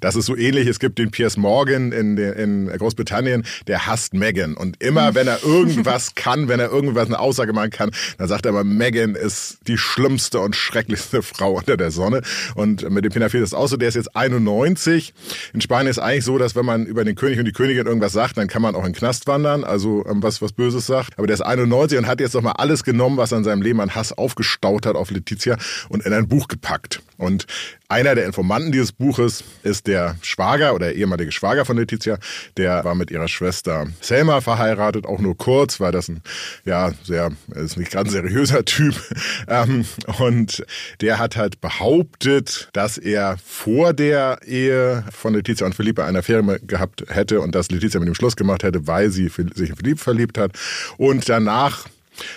das 0.03 0.15
ist 0.15 0.27
so 0.27 0.37
ähnlich, 0.37 0.67
es 0.67 0.79
gibt 0.79 0.99
den 0.99 1.11
Piers 1.11 1.39
Morgan 1.39 1.91
in, 1.91 2.19
in 2.19 2.67
Großbritannien, 2.67 3.47
der 3.67 3.87
hasst 3.87 4.13
Meghan 4.13 4.59
und 4.59 4.83
immer 4.83 5.15
wenn 5.15 5.27
er 5.27 5.43
irgendwas 5.43 6.15
kann, 6.17 6.49
wenn 6.49 6.61
er 6.61 6.71
irgendwas 6.71 7.07
eine 7.07 7.19
Aussage 7.19 7.55
machen 7.55 7.71
kann, 7.71 7.91
dann 8.19 8.29
sagt 8.29 8.45
er 8.45 8.51
immer, 8.51 8.65
Meghan 8.65 9.15
ist 9.15 9.61
die 9.69 9.79
schlimmste 9.79 10.41
und 10.41 10.55
schrecklichste 10.55 11.23
Frau 11.23 11.53
unter 11.53 11.79
der 11.79 11.91
Sonne. 11.91 12.10
Sonne. 12.11 12.23
Und 12.55 12.89
mit 12.91 13.05
dem 13.05 13.13
Pinafil 13.13 13.43
ist 13.43 13.49
es 13.49 13.55
auch 13.55 13.69
so, 13.69 13.77
der 13.77 13.89
ist 13.89 13.95
jetzt 13.95 14.15
91. 14.17 15.15
In 15.53 15.61
Spanien 15.61 15.91
ist 15.91 15.99
eigentlich 15.99 16.25
so, 16.25 16.39
dass 16.39 16.55
wenn 16.57 16.65
man 16.65 16.87
über 16.87 17.05
den 17.05 17.15
König 17.15 17.39
und 17.39 17.45
die 17.45 17.53
Königin 17.53 17.87
irgendwas 17.87 18.13
sagt, 18.13 18.37
dann 18.37 18.49
kann 18.49 18.63
man 18.63 18.75
auch 18.75 18.85
in 18.85 18.93
den 18.93 18.95
Knast 18.95 19.27
wandern, 19.27 19.65
also 19.65 20.05
ähm, 20.07 20.23
was, 20.23 20.43
was 20.43 20.53
Böses 20.53 20.87
sagt. 20.87 21.19
Aber 21.19 21.27
der 21.27 21.35
ist 21.35 21.43
91 21.43 21.99
und 21.99 22.07
hat 22.07 22.21
jetzt 22.21 22.35
nochmal 22.35 22.55
alles 22.59 22.85
genommen, 22.85 23.17
was 23.17 23.33
er 23.33 23.39
in 23.39 23.45
seinem 23.45 23.63
Leben 23.63 23.81
an 23.81 23.95
Hass 23.95 24.13
aufgestaut 24.13 24.87
hat 24.87 24.97
auf 24.97 25.11
Letizia 25.11 25.57
und 25.89 26.05
in 26.05 26.13
ein 26.13 26.29
Buch 26.29 26.49
gepackt. 26.49 27.03
Und 27.17 27.47
einer 27.91 28.15
der 28.15 28.25
Informanten 28.25 28.71
dieses 28.71 28.93
Buches 28.93 29.43
ist 29.65 29.87
der 29.89 30.17
Schwager 30.23 30.75
oder 30.75 30.87
der 30.87 30.95
ehemalige 30.95 31.33
Schwager 31.33 31.65
von 31.65 31.77
Letizia. 31.77 32.19
Der 32.57 32.85
war 32.85 32.95
mit 32.95 33.11
ihrer 33.11 33.27
Schwester 33.27 33.89
Selma 34.01 34.41
verheiratet, 34.41 35.07
auch 35.07 35.19
nur 35.19 35.37
kurz, 35.37 35.81
weil 35.81 35.91
das 35.91 36.09
ein, 36.09 36.23
ja, 36.65 36.93
sehr, 37.03 37.33
ist 37.55 37.77
nicht 37.77 37.91
ganz 37.91 38.13
seriöser 38.13 38.65
Typ. 38.65 38.95
Ähm, 39.49 39.85
und 40.19 40.65
der 41.01 41.19
hat 41.19 41.37
halt 41.37 41.61
behauptet, 41.61 42.69
dass 42.73 42.99
er 42.99 43.37
vor 43.45 43.93
der 43.93 44.39
Ehe 44.45 45.05
von 45.13 45.35
Letizia 45.35 45.67
und 45.67 45.75
Philippe 45.75 46.05
eine 46.05 46.19
Affäre 46.19 46.61
gehabt 46.61 47.05
hätte 47.09 47.41
und 47.41 47.55
dass 47.55 47.71
Letizia 47.71 47.99
mit 48.01 48.09
ihm 48.09 48.15
Schluss 48.15 48.37
gemacht 48.37 48.63
hätte, 48.63 48.87
weil 48.87 49.11
sie 49.11 49.29
sich 49.29 49.71
in 49.71 49.77
Philippe 49.77 50.01
verliebt 50.01 50.39
hat. 50.39 50.53
Und 50.99 51.29
danach 51.29 51.87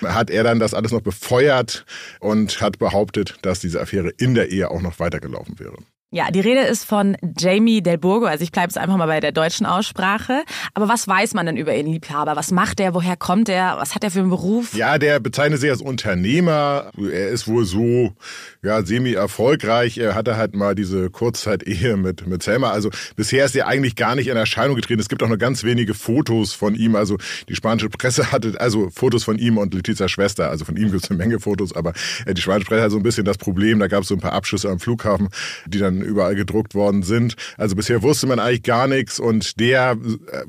hat 0.04 0.30
er 0.30 0.44
dann 0.44 0.60
das 0.60 0.74
alles 0.74 0.92
noch 0.92 1.02
befeuert 1.02 1.86
und 2.20 2.62
hat 2.62 2.80
behauptet, 2.80 3.36
dass 3.42 3.60
diese 3.60 3.82
Affäre 3.82 4.10
in 4.10 4.36
der 4.36 4.50
Ehe 4.50 4.70
auch 4.72 4.82
noch 4.82 5.00
weitergelaufen 5.00 5.60
wäre. 5.60 5.78
Ja, 6.14 6.30
die 6.30 6.42
Rede 6.42 6.62
ist 6.62 6.86
von 6.86 7.18
Jamie 7.40 7.82
Del 7.82 7.98
Burgo, 7.98 8.28
also 8.28 8.44
ich 8.44 8.52
bleibe 8.52 8.68
jetzt 8.68 8.78
einfach 8.78 8.98
mal 8.98 9.08
bei 9.08 9.20
der 9.20 9.32
deutschen 9.32 9.66
Aussprache. 9.66 10.44
Aber 10.76 10.88
was 10.88 11.08
weiß 11.08 11.34
man 11.34 11.48
denn 11.48 11.58
über 11.58 11.74
ihren 11.74 11.92
Liebhaber? 11.92 12.36
Was 12.36 12.52
macht 12.52 12.80
er? 12.80 12.94
Woher 12.94 13.18
kommt 13.18 13.50
er? 13.50 13.78
Was 13.80 13.96
hat 13.96 14.04
er 14.04 14.12
für 14.12 14.20
einen 14.20 14.30
Beruf? 14.30 14.76
Ja, 14.76 15.00
der 15.00 15.20
bezeichnet 15.20 15.60
sich 15.60 15.72
als 15.72 15.82
Unternehmer. 15.82 16.92
Er 17.00 17.30
ist 17.30 17.48
wohl 17.48 17.66
so 17.66 18.14
ja, 18.62 18.86
semi-erfolgreich. 18.86 19.98
Er 19.98 20.14
hatte 20.14 20.38
halt 20.38 20.56
mal 20.56 20.76
diese 20.76 21.10
Kurzzeit-Ehe 21.10 21.98
mit, 21.98 22.28
mit 22.28 22.44
Selma. 22.44 22.70
Also 22.70 22.92
bisher 23.16 23.46
ist 23.46 23.56
er 23.56 23.66
eigentlich 23.66 23.96
gar 23.96 24.14
nicht 24.14 24.28
in 24.28 24.38
Erscheinung 24.38 24.76
getreten. 24.76 25.00
Es 25.00 25.10
gibt 25.10 25.24
auch 25.24 25.28
nur 25.28 25.40
ganz 25.40 25.64
wenige 25.64 25.96
Fotos 25.96 26.54
von 26.54 26.76
ihm. 26.76 26.96
Also 26.96 27.18
die 27.50 27.56
spanische 27.56 27.90
Presse 27.90 28.32
hatte 28.32 28.54
also 28.62 28.92
Fotos 28.92 29.24
von 29.24 29.40
ihm 29.40 29.58
und 29.58 29.74
Letizias 29.74 30.12
Schwester. 30.12 30.52
Also 30.52 30.64
von 30.64 30.78
ihm 30.78 30.92
gibt 30.92 31.04
es 31.06 31.10
eine 31.10 31.18
Menge 31.18 31.40
Fotos, 31.40 31.76
aber 31.76 31.94
äh, 32.28 32.36
die 32.36 32.42
spanische 32.44 32.68
Presse 32.68 32.84
hat 32.84 32.92
so 32.92 32.98
ein 32.98 33.04
bisschen 33.04 33.26
das 33.26 33.40
Problem. 33.40 33.80
Da 33.80 33.88
gab 33.88 34.04
es 34.04 34.10
so 34.10 34.14
ein 34.14 34.22
paar 34.22 34.34
Abschüsse 34.34 34.70
am 34.70 34.80
Flughafen, 34.80 35.30
die 35.66 35.80
dann 35.80 36.03
überall 36.04 36.36
gedruckt 36.36 36.76
worden 36.76 37.04
sind. 37.04 37.36
Also 37.58 37.76
bisher 37.76 38.02
wusste 38.02 38.28
man 38.28 38.40
eigentlich 38.40 38.64
gar 38.64 38.88
nichts 38.88 39.20
und 39.20 39.60
der 39.60 39.98
äh, 40.32 40.44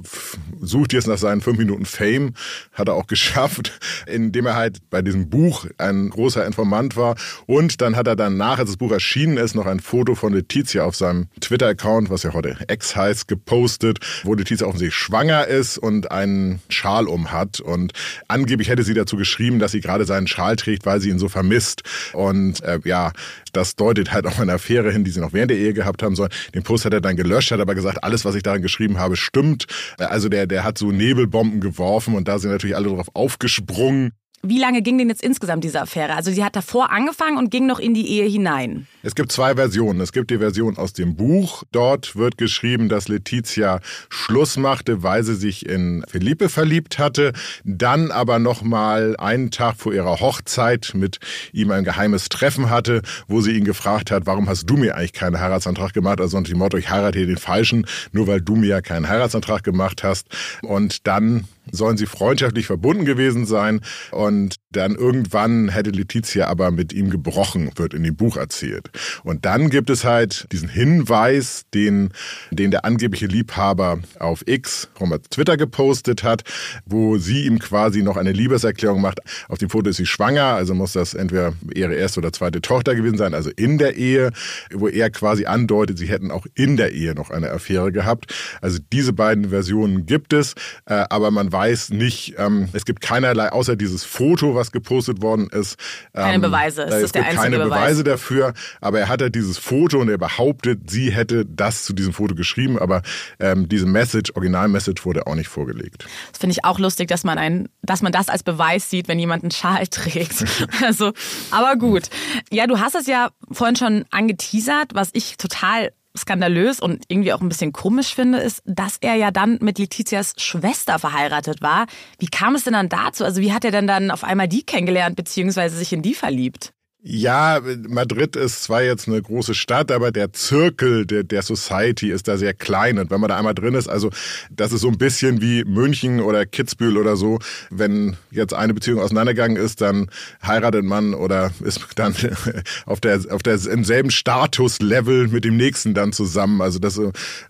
sucht 0.61 0.93
jetzt 0.93 1.07
nach 1.07 1.19
seinen 1.19 1.41
fünf 1.41 1.59
Minuten 1.59 1.85
Fame, 1.85 2.35
hat 2.73 2.89
er 2.89 2.95
auch 2.95 3.07
geschafft, 3.15 3.79
indem 4.07 4.47
er 4.47 4.57
halt 4.57 4.79
bei 4.91 5.03
diesem 5.03 5.29
Buch 5.31 5.67
ein 5.79 6.11
großer 6.11 6.45
Informant 6.47 6.97
war. 6.97 7.17
Und 7.47 7.81
dann 7.81 7.97
hat 7.97 8.07
er 8.07 8.17
danach, 8.17 8.59
als 8.59 8.71
das 8.71 8.77
Buch 8.77 8.93
erschienen 8.93 9.37
ist, 9.37 9.55
noch 9.55 9.67
ein 9.67 9.81
Foto 9.81 10.15
von 10.15 10.33
Letizia 10.33 10.85
auf 10.85 10.97
seinem 10.97 11.29
Twitter-Account, 11.41 12.11
was 12.11 12.23
ja 12.23 12.33
heute 12.33 12.57
Ex 12.69 12.97
heißt, 12.97 13.29
gepostet, 13.29 13.99
wo 14.25 14.35
Letizia 14.35 14.67
offensichtlich 14.67 14.97
schwanger 14.97 15.47
ist 15.47 15.79
und 15.79 16.11
einen 16.11 16.61
Schal 16.69 17.07
um 17.07 17.33
hat. 17.33 17.61
Und 17.61 17.93
angeblich 18.29 18.69
hätte 18.69 18.83
sie 18.83 18.95
dazu 18.95 19.17
geschrieben, 19.17 19.59
dass 19.59 19.73
sie 19.73 19.81
gerade 19.81 20.05
seinen 20.05 20.27
Schal 20.27 20.57
trägt, 20.57 20.87
weil 20.87 21.01
sie 21.01 21.11
ihn 21.11 21.19
so 21.19 21.29
vermisst. 21.29 21.83
Und 22.13 22.63
äh, 22.63 22.81
ja, 22.85 23.13
das 23.57 23.77
deutet 23.77 24.13
halt 24.13 24.27
auf 24.27 24.39
eine 24.41 24.55
Affäre 24.55 24.93
hin, 24.93 25.05
die 25.05 25.11
sie 25.11 25.21
noch 25.21 25.33
während 25.33 25.51
der 25.51 25.59
Ehe 25.59 25.73
gehabt 25.73 26.03
haben 26.03 26.17
sollen. 26.17 26.31
Den 26.55 26.63
Post 26.63 26.85
hat 26.85 26.93
er 26.93 27.01
dann 27.01 27.17
gelöscht, 27.17 27.51
hat 27.51 27.61
aber 27.61 27.75
gesagt, 27.75 28.05
alles, 28.05 28.25
was 28.25 28.35
ich 28.35 28.43
darin 28.43 28.63
geschrieben 28.63 28.99
habe, 28.99 29.17
stimmt. 29.17 29.67
Also 29.99 30.29
der, 30.29 30.47
der 30.47 30.65
hat 30.65 30.79
so 30.79 30.91
Nebelbomben 30.91 31.61
geworfen 31.61 32.15
und 32.15 32.29
da 32.29 32.39
sind 32.39 32.51
natürlich 32.51 32.77
alle 32.77 32.89
drauf 32.89 33.09
aufgesprungen. 33.15 34.13
Wie 34.47 34.59
lange 34.59 34.83
ging 34.83 34.99
denn 34.99 35.09
jetzt 35.09 35.23
insgesamt 35.23 35.65
diese 35.65 35.81
Affäre? 35.81 36.15
Also 36.15 36.31
sie 36.31 36.45
hat 36.45 36.55
davor 36.55 36.91
angefangen 36.91 37.39
und 37.39 37.51
ging 37.51 37.67
noch 37.67 37.79
in 37.79 37.95
die 37.95 38.07
Ehe 38.07 38.29
hinein. 38.29 38.87
Es 39.03 39.15
gibt 39.15 39.33
zwei 39.33 39.55
Versionen. 39.55 40.03
Es 40.03 40.13
gibt 40.13 40.31
die 40.31 40.37
Version 40.37 40.77
aus 40.77 40.93
dem 40.93 41.17
Buch. 41.17 41.63
Dort 41.73 42.15
wird 42.15 42.37
geschrieben, 42.37 42.91
dass 42.91 43.09
Letizia 43.09 43.81
Schluss 44.11 44.59
machte, 44.59 45.03
weil 45.03 45.25
sie 45.25 45.35
sich 45.35 45.67
in 45.67 46.05
Felipe 46.09 46.51
verliebt 46.51 46.99
hatte, 46.99 47.33
dann 47.65 48.11
aber 48.11 48.39
noch 48.39 48.63
mal 48.63 49.17
einen 49.17 49.51
Tag 49.51 49.77
vor 49.77 49.95
ihrer 49.95 50.21
Hochzeit 50.21 50.93
mit 50.95 51.21
ihm 51.53 51.71
ein 51.71 51.85
geheimes 51.85 52.29
Treffen 52.29 52.69
hatte, 52.69 53.01
wo 53.27 53.41
sie 53.41 53.53
ihn 53.53 53.65
gefragt 53.65 54.11
hat, 54.11 54.27
warum 54.27 54.49
hast 54.49 54.69
du 54.69 54.77
mir 54.77 54.95
eigentlich 54.95 55.15
keinen 55.15 55.41
Heiratsantrag 55.41 55.95
gemacht? 55.95 56.21
Also 56.21 56.37
unter 56.37 56.51
dem 56.51 56.59
Motto, 56.59 56.77
ich 56.77 56.91
heirate 56.91 57.27
den 57.27 57.39
Falschen, 57.39 57.87
nur 58.13 58.27
weil 58.27 58.43
du 58.43 58.57
mir 58.57 58.69
ja 58.69 58.81
keinen 58.83 59.09
Heiratsantrag 59.09 59.63
gemacht 59.65 60.03
hast. 60.03 60.27
Und 60.63 61.07
dann 61.07 61.49
sollen 61.75 61.97
sie 61.97 62.07
freundschaftlich 62.07 62.66
verbunden 62.66 63.04
gewesen 63.04 63.47
sein. 63.47 63.81
Und 64.11 64.57
dann 64.76 64.95
irgendwann 64.95 65.69
hätte 65.69 65.90
Letizia 65.90 66.49
aber 66.49 66.71
mit 66.71 66.93
ihm 66.93 67.11
gebrochen, 67.11 67.71
wird 67.76 67.95
in 67.95 68.02
dem 68.02 68.16
Buch 68.16 68.37
erzählt. 68.37 68.90
Und 69.23 69.45
dann 69.45 69.71
gibt 69.71 69.90
es 69.90 70.04
halt 70.04 70.47
diesen 70.52 70.69
Hinweis, 70.69 71.64
den, 71.73 72.11
den 72.50 72.71
der 72.71 72.85
angebliche 72.85 73.26
Liebhaber 73.26 74.00
auf 74.19 74.43
X, 74.47 74.88
auf 74.99 75.09
Twitter 75.31 75.57
gepostet 75.57 76.23
hat, 76.23 76.43
wo 76.87 77.19
sie 77.19 77.47
ihm 77.47 77.59
quasi 77.59 78.02
noch 78.02 78.16
eine 78.16 78.33
Liebeserklärung 78.33 79.00
macht. 79.00 79.21
Auf 79.49 79.59
dem 79.59 79.71
Foto 79.71 79.90
ist 79.90 79.97
sie 79.97 80.07
schwanger, 80.07 80.45
also 80.45 80.75
muss 80.75 80.93
das 80.93 81.14
entweder 81.14 81.52
ihre 81.75 81.95
erste 81.95 82.21
oder 82.21 82.33
zweite 82.33 82.61
Tochter 82.61 82.95
gewesen 82.95 83.19
sein, 83.19 83.35
also 83.35 83.50
in 83.57 83.78
der 83.78 83.97
Ehe, 83.97 84.31
wo 84.73 84.88
er 84.88 85.11
quasi 85.11 85.47
andeutet, 85.47 85.99
sie 85.99 86.07
hätten 86.07 86.31
auch 86.31 86.47
in 86.54 86.76
der 86.76 86.93
Ehe 86.93 87.14
noch 87.14 87.31
eine 87.31 87.50
Affäre 87.50 87.93
gehabt. 87.93 88.35
Also 88.61 88.78
diese 88.93 89.12
beiden 89.12 89.50
Versionen 89.50 90.07
gibt 90.07 90.33
es, 90.33 90.54
äh, 90.87 91.04
aber 91.11 91.31
man 91.31 91.52
weiß 91.52 91.90
nicht, 91.90 92.35
ähm, 92.38 92.69
es 92.73 92.85
gibt 92.85 93.00
keinerlei, 93.00 93.50
außer 93.50 93.76
dieses 93.76 94.04
Foto, 94.04 94.54
was 94.54 94.63
gepostet 94.73 95.23
worden 95.23 95.49
ist. 95.49 95.76
keine 96.12 96.35
ähm, 96.35 96.40
Beweise, 96.40 96.83
es 96.85 97.02
ist 97.02 97.14
der 97.14 97.25
einzige 97.25 97.42
keine 97.42 97.59
Beweis. 97.59 97.80
Beweise 97.80 98.04
dafür, 98.04 98.54
aber 98.80 99.00
er 99.00 99.09
hat 99.09 99.23
halt 99.23 99.35
dieses 99.35 99.59
Foto 99.59 99.99
und 100.00 100.09
er 100.09 100.18
behauptet, 100.18 100.90
sie 100.90 101.11
hätte 101.11 101.44
das 101.47 101.85
zu 101.85 101.92
diesem 101.92 102.12
Foto 102.12 102.35
geschrieben, 102.35 102.78
aber 102.78 103.02
ähm, 103.40 103.68
diese 103.68 103.87
Message, 103.87 104.33
Originalmessage 104.35 105.04
wurde 105.04 105.26
auch 105.26 105.35
nicht 105.35 105.49
vorgelegt. 105.49 106.06
Das 106.30 106.38
finde 106.38 106.52
ich 106.52 106.64
auch 106.64 106.78
lustig, 106.78 107.09
dass 107.09 107.25
man 107.25 107.38
ein, 107.38 107.68
dass 107.83 108.02
man 108.02 108.12
das 108.12 108.28
als 108.28 108.42
Beweis 108.42 108.90
sieht, 108.90 109.09
wenn 109.09 109.18
jemand 109.18 109.44
einen 109.44 109.50
Schal 109.50 109.87
trägt. 109.90 110.44
also, 110.83 111.12
aber 111.50 111.76
gut. 111.76 112.04
Ja, 112.50 112.66
du 112.66 112.80
hast 112.80 112.94
es 112.94 113.06
ja 113.06 113.30
vorhin 113.50 113.76
schon 113.76 114.04
angeteasert, 114.11 114.94
was 114.94 115.11
ich 115.12 115.37
total 115.37 115.90
skandalös 116.16 116.80
und 116.80 117.04
irgendwie 117.09 117.33
auch 117.33 117.40
ein 117.40 117.49
bisschen 117.49 117.73
komisch 117.73 118.14
finde, 118.14 118.38
ist, 118.38 118.62
dass 118.66 118.99
er 119.00 119.14
ja 119.14 119.30
dann 119.30 119.59
mit 119.61 119.78
Letizias 119.78 120.35
Schwester 120.37 120.99
verheiratet 120.99 121.62
war. 121.62 121.87
Wie 122.18 122.26
kam 122.26 122.54
es 122.54 122.64
denn 122.64 122.75
dann 122.75 122.88
dazu? 122.88 123.25
Also 123.25 123.40
wie 123.40 123.52
hat 123.52 123.64
er 123.64 123.71
denn 123.71 123.87
dann 123.87 124.11
auf 124.11 124.25
einmal 124.25 124.49
die 124.49 124.62
kennengelernt, 124.62 125.16
beziehungsweise 125.16 125.76
sich 125.76 125.92
in 125.92 126.02
die 126.02 126.14
verliebt? 126.14 126.74
Ja, 127.07 127.61
Madrid 127.87 128.35
ist 128.35 128.63
zwar 128.63 128.83
jetzt 128.83 129.09
eine 129.09 129.21
große 129.21 129.53
Stadt, 129.53 129.93
aber 129.93 130.11
der 130.11 130.33
Zirkel 130.33 131.05
der, 131.05 131.23
der 131.23 131.43
Society 131.43 132.11
ist 132.11 132.29
da 132.29 132.39
sehr 132.39 132.55
klein. 132.55 132.99
Und 132.99 133.11
wenn 133.11 133.21
man 133.21 133.29
da 133.29 133.37
einmal 133.37 133.55
drin 133.55 133.75
ist, 133.75 133.89
also 133.89 134.09
das 134.51 134.73
ist 134.73 134.81
so 134.81 134.89
ein 134.89 134.97
bisschen 134.97 135.43
wie 135.43 135.65
München 135.65 136.21
oder 136.21 136.47
Kitzbühel 136.47 136.97
oder 136.97 137.17
so. 137.17 137.41
Wenn 137.69 138.17
jetzt 138.31 138.55
eine 138.55 138.73
Beziehung 138.73 139.01
auseinandergegangen 139.01 139.59
ist, 139.59 139.83
dann 139.83 140.09
heiratet 140.43 140.87
man 140.87 141.13
oder 141.13 141.53
ist 141.63 141.83
dann 141.97 142.15
auf 142.87 143.01
der, 143.01 143.21
auf 143.29 143.43
der 143.43 143.63
im 143.67 143.85
selben 143.85 144.11
Statuslevel 144.11 145.29
mit 145.29 145.45
dem 145.45 145.59
nächsten 145.59 145.93
dann 145.93 146.15
zusammen. 146.15 146.63
Also 146.63 146.79
das 146.79 146.99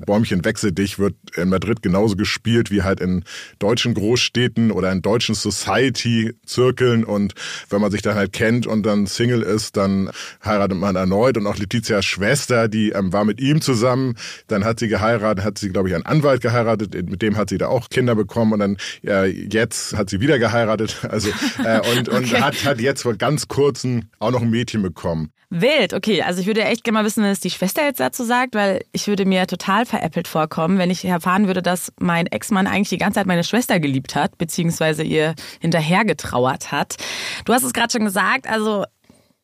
Bäumchen 0.05 0.45
wechsel 0.45 0.73
dich 0.73 0.99
wird 0.99 1.15
in 1.37 1.49
Madrid 1.49 1.81
genauso 1.81 2.17
gespielt 2.17 2.73
wie 2.73 2.83
halt 2.83 2.99
in 2.99 3.23
deutschen 3.61 3.95
Großstädten 3.95 4.73
oder 4.73 4.91
in 4.91 5.01
deutschen 5.01 5.37
Society-Zirkeln. 5.37 7.05
Und 7.05 7.35
wenn 7.71 7.81
man 7.81 7.93
sich 7.93 8.03
dann 8.03 8.17
halt 8.17 8.33
kennt 8.33 8.67
und 8.67 8.83
dann 8.83 9.07
Single 9.07 9.44
ist, 9.45 9.77
dann 9.77 10.11
heiratet 10.45 10.79
man 10.79 10.97
erneut. 10.97 11.37
Und 11.37 11.47
auch 11.47 11.57
Letizias 11.57 12.05
Schwester, 12.05 12.69
die 12.69 12.91
ähm, 12.91 13.13
war 13.13 13.25
mit 13.25 13.41
ihm 13.41 13.61
zusammen. 13.61 14.17
Dann 14.49 14.65
hat 14.65 14.81
sie 14.81 14.89
geheiratet, 14.89 15.45
hat 15.45 15.59
sie, 15.59 15.71
glaube 15.71 15.89
ich, 15.89 15.95
einen 15.95 16.07
Anwalt 16.07 16.41
geheiratet. 16.41 16.95
Mit 17.09 17.23
dem 17.23 17.37
hat 17.37 17.51
sie 17.51 17.59
da 17.59 17.69
auch 17.69 17.89
Kinder 17.89 18.15
bekommen. 18.15 18.53
Und 18.55 18.59
dann 18.61 18.77
ja, 19.03 19.25
jetzt 19.25 19.97
hat 19.97 20.11
sie 20.11 20.21
wieder 20.21 20.39
geheiratet. 20.39 20.97
Also 21.15 21.29
äh, 21.63 21.81
und, 21.97 22.09
und 22.09 22.25
okay. 22.25 22.41
hat, 22.41 22.65
hat 22.65 22.81
jetzt 22.81 23.03
vor 23.03 23.15
ganz 23.15 23.47
kurzem 23.47 24.09
auch 24.19 24.33
noch 24.33 24.43
ein 24.43 24.51
Mädchen 24.51 24.83
bekommen. 24.83 25.31
Wild, 25.51 25.95
okay. 25.95 26.23
Also 26.23 26.41
ich 26.41 26.49
würde 26.49 26.65
echt 26.65 26.83
gerne 26.83 26.99
mal 26.99 27.05
wissen, 27.05 27.23
was 27.23 27.39
die 27.39 27.51
Schwester 27.51 27.85
jetzt 27.85 28.01
dazu 28.01 28.25
sagt, 28.25 28.57
weil 28.57 28.83
ich 28.91 29.07
würde 29.07 29.25
mir 29.25 29.47
total 29.47 29.87
veräppelt 29.87 30.27
vorkommen, 30.27 30.79
wenn 30.79 30.91
ich 30.91 31.05
erfahren 31.05 31.47
würde, 31.47 31.63
dass 31.63 31.93
mein 32.01 32.27
Ex-Mann 32.27 32.67
eigentlich 32.67 32.89
die 32.89 32.99
ganze 32.99 33.21
Zeit 33.21 33.27
meine 33.27 33.45
Schwester 33.45 33.79
geliebt 33.79 34.17
hat, 34.17 34.37
beziehungsweise 34.37 35.05
ihr 35.05 35.35
hinterhergetrauert 35.61 36.73
hat. 36.73 36.97
Du 37.45 37.53
hast 37.53 37.63
es 37.63 37.73
gerade 37.73 37.93
schon 37.93 38.05
gesagt, 38.05 38.49
also 38.49 38.85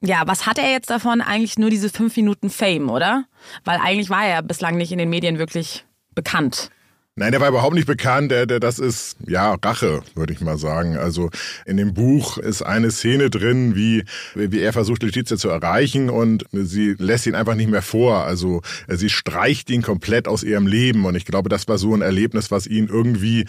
ja, 0.02 0.22
was 0.26 0.46
hat 0.46 0.58
er 0.58 0.70
jetzt 0.70 0.90
davon? 0.90 1.20
Eigentlich 1.20 1.58
nur 1.58 1.70
diese 1.70 1.90
fünf 1.90 2.16
Minuten 2.16 2.50
Fame, 2.50 2.88
oder? 2.88 3.24
Weil 3.64 3.78
eigentlich 3.78 4.10
war 4.10 4.24
er 4.24 4.42
bislang 4.42 4.76
nicht 4.76 4.92
in 4.92 4.98
den 4.98 5.10
Medien 5.10 5.38
wirklich 5.38 5.84
bekannt. 6.14 6.70
Nein, 7.16 7.32
der 7.32 7.40
war 7.42 7.50
überhaupt 7.50 7.74
nicht 7.74 7.86
bekannt. 7.86 8.30
Der, 8.30 8.46
der, 8.46 8.60
das 8.60 8.78
ist, 8.78 9.16
ja, 9.26 9.54
Rache, 9.62 10.02
würde 10.14 10.32
ich 10.32 10.40
mal 10.40 10.56
sagen. 10.56 10.96
Also 10.96 11.28
in 11.66 11.76
dem 11.76 11.92
Buch 11.92 12.38
ist 12.38 12.62
eine 12.62 12.90
Szene 12.90 13.28
drin, 13.28 13.74
wie, 13.74 14.04
wie 14.34 14.60
er 14.60 14.72
versucht, 14.72 15.02
Letizia 15.02 15.36
zu 15.36 15.50
erreichen 15.50 16.08
und 16.08 16.46
sie 16.52 16.94
lässt 16.98 17.26
ihn 17.26 17.34
einfach 17.34 17.56
nicht 17.56 17.68
mehr 17.68 17.82
vor. 17.82 18.24
Also 18.24 18.62
sie 18.88 19.10
streicht 19.10 19.68
ihn 19.68 19.82
komplett 19.82 20.28
aus 20.28 20.42
ihrem 20.42 20.66
Leben. 20.66 21.04
Und 21.04 21.14
ich 21.14 21.26
glaube, 21.26 21.50
das 21.50 21.68
war 21.68 21.76
so 21.76 21.92
ein 21.94 22.00
Erlebnis, 22.00 22.50
was 22.50 22.66
ihn 22.66 22.86
irgendwie, 22.88 23.44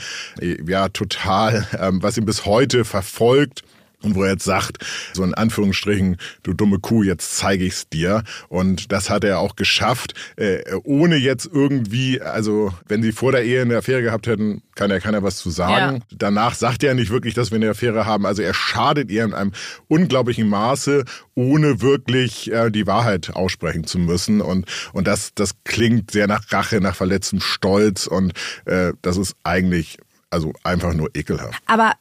ja, 0.68 0.90
total, 0.90 1.66
ähm, 1.80 2.04
was 2.04 2.18
ihn 2.18 2.26
bis 2.26 2.46
heute 2.46 2.84
verfolgt 2.84 3.64
und 4.02 4.16
wo 4.16 4.24
er 4.24 4.32
jetzt 4.32 4.46
sagt, 4.46 4.78
so 5.14 5.24
in 5.24 5.34
Anführungsstrichen, 5.34 6.18
du 6.44 6.54
dumme 6.54 6.80
Kuh, 6.80 7.04
jetzt 7.04 7.38
zeige 7.38 7.66
ich's 7.66 7.88
dir. 7.90 8.24
Und 8.50 8.92
das 8.92 9.10
hat 9.10 9.24
er 9.24 9.40
auch 9.40 9.56
geschafft, 9.56 10.14
äh, 10.36 10.62
ohne 10.84 11.16
jetzt 11.16 11.50
irgendwie, 11.52 12.22
also 12.22 12.74
wenn 12.88 13.04
sie 13.04 13.12
vor 13.12 13.32
der 13.32 13.44
Ehe 13.44 13.62
eine 13.62 13.78
Affäre 13.78 14.02
gehabt 14.02 14.28
hätten, 14.28 14.64
kann 14.76 14.90
ja 14.90 15.00
keiner 15.00 15.24
was 15.24 15.38
zu 15.38 15.50
sagen. 15.50 15.98
Ja. 15.98 16.18
Danach 16.18 16.56
sagt 16.56 16.84
er 16.84 16.94
nicht 16.94 17.12
wirklich, 17.12 17.34
dass 17.34 17.52
wir 17.52 17.58
eine 17.58 17.70
Affäre 17.70 18.06
haben. 18.06 18.26
Also 18.26 18.42
er 18.42 18.54
schadet 18.54 19.12
ihr 19.12 19.24
in 19.24 19.34
einem 19.34 19.52
unglaublichen 19.88 20.48
Maße, 20.48 21.06
ohne 21.36 21.82
wirklich 21.82 22.52
äh, 22.52 22.70
die 22.72 22.88
Wahrheit 22.88 23.36
aussprechen 23.36 23.86
zu 23.86 24.00
müssen. 24.00 24.42
Und, 24.42 24.66
und 24.94 25.08
das, 25.08 25.34
das 25.36 25.52
klingt 25.64 26.12
sehr 26.12 26.28
nach 26.28 26.52
Rache, 26.52 26.82
nach 26.82 26.96
verletztem 26.96 27.42
Stolz. 27.42 28.08
Und 28.08 28.34
äh, 28.66 28.94
das 29.02 29.18
ist 29.18 29.36
eigentlich 29.44 29.98
also 30.32 30.54
einfach 30.64 30.94
nur 30.94 31.10
ekelhaft. 31.14 31.62
Aber 31.68 31.94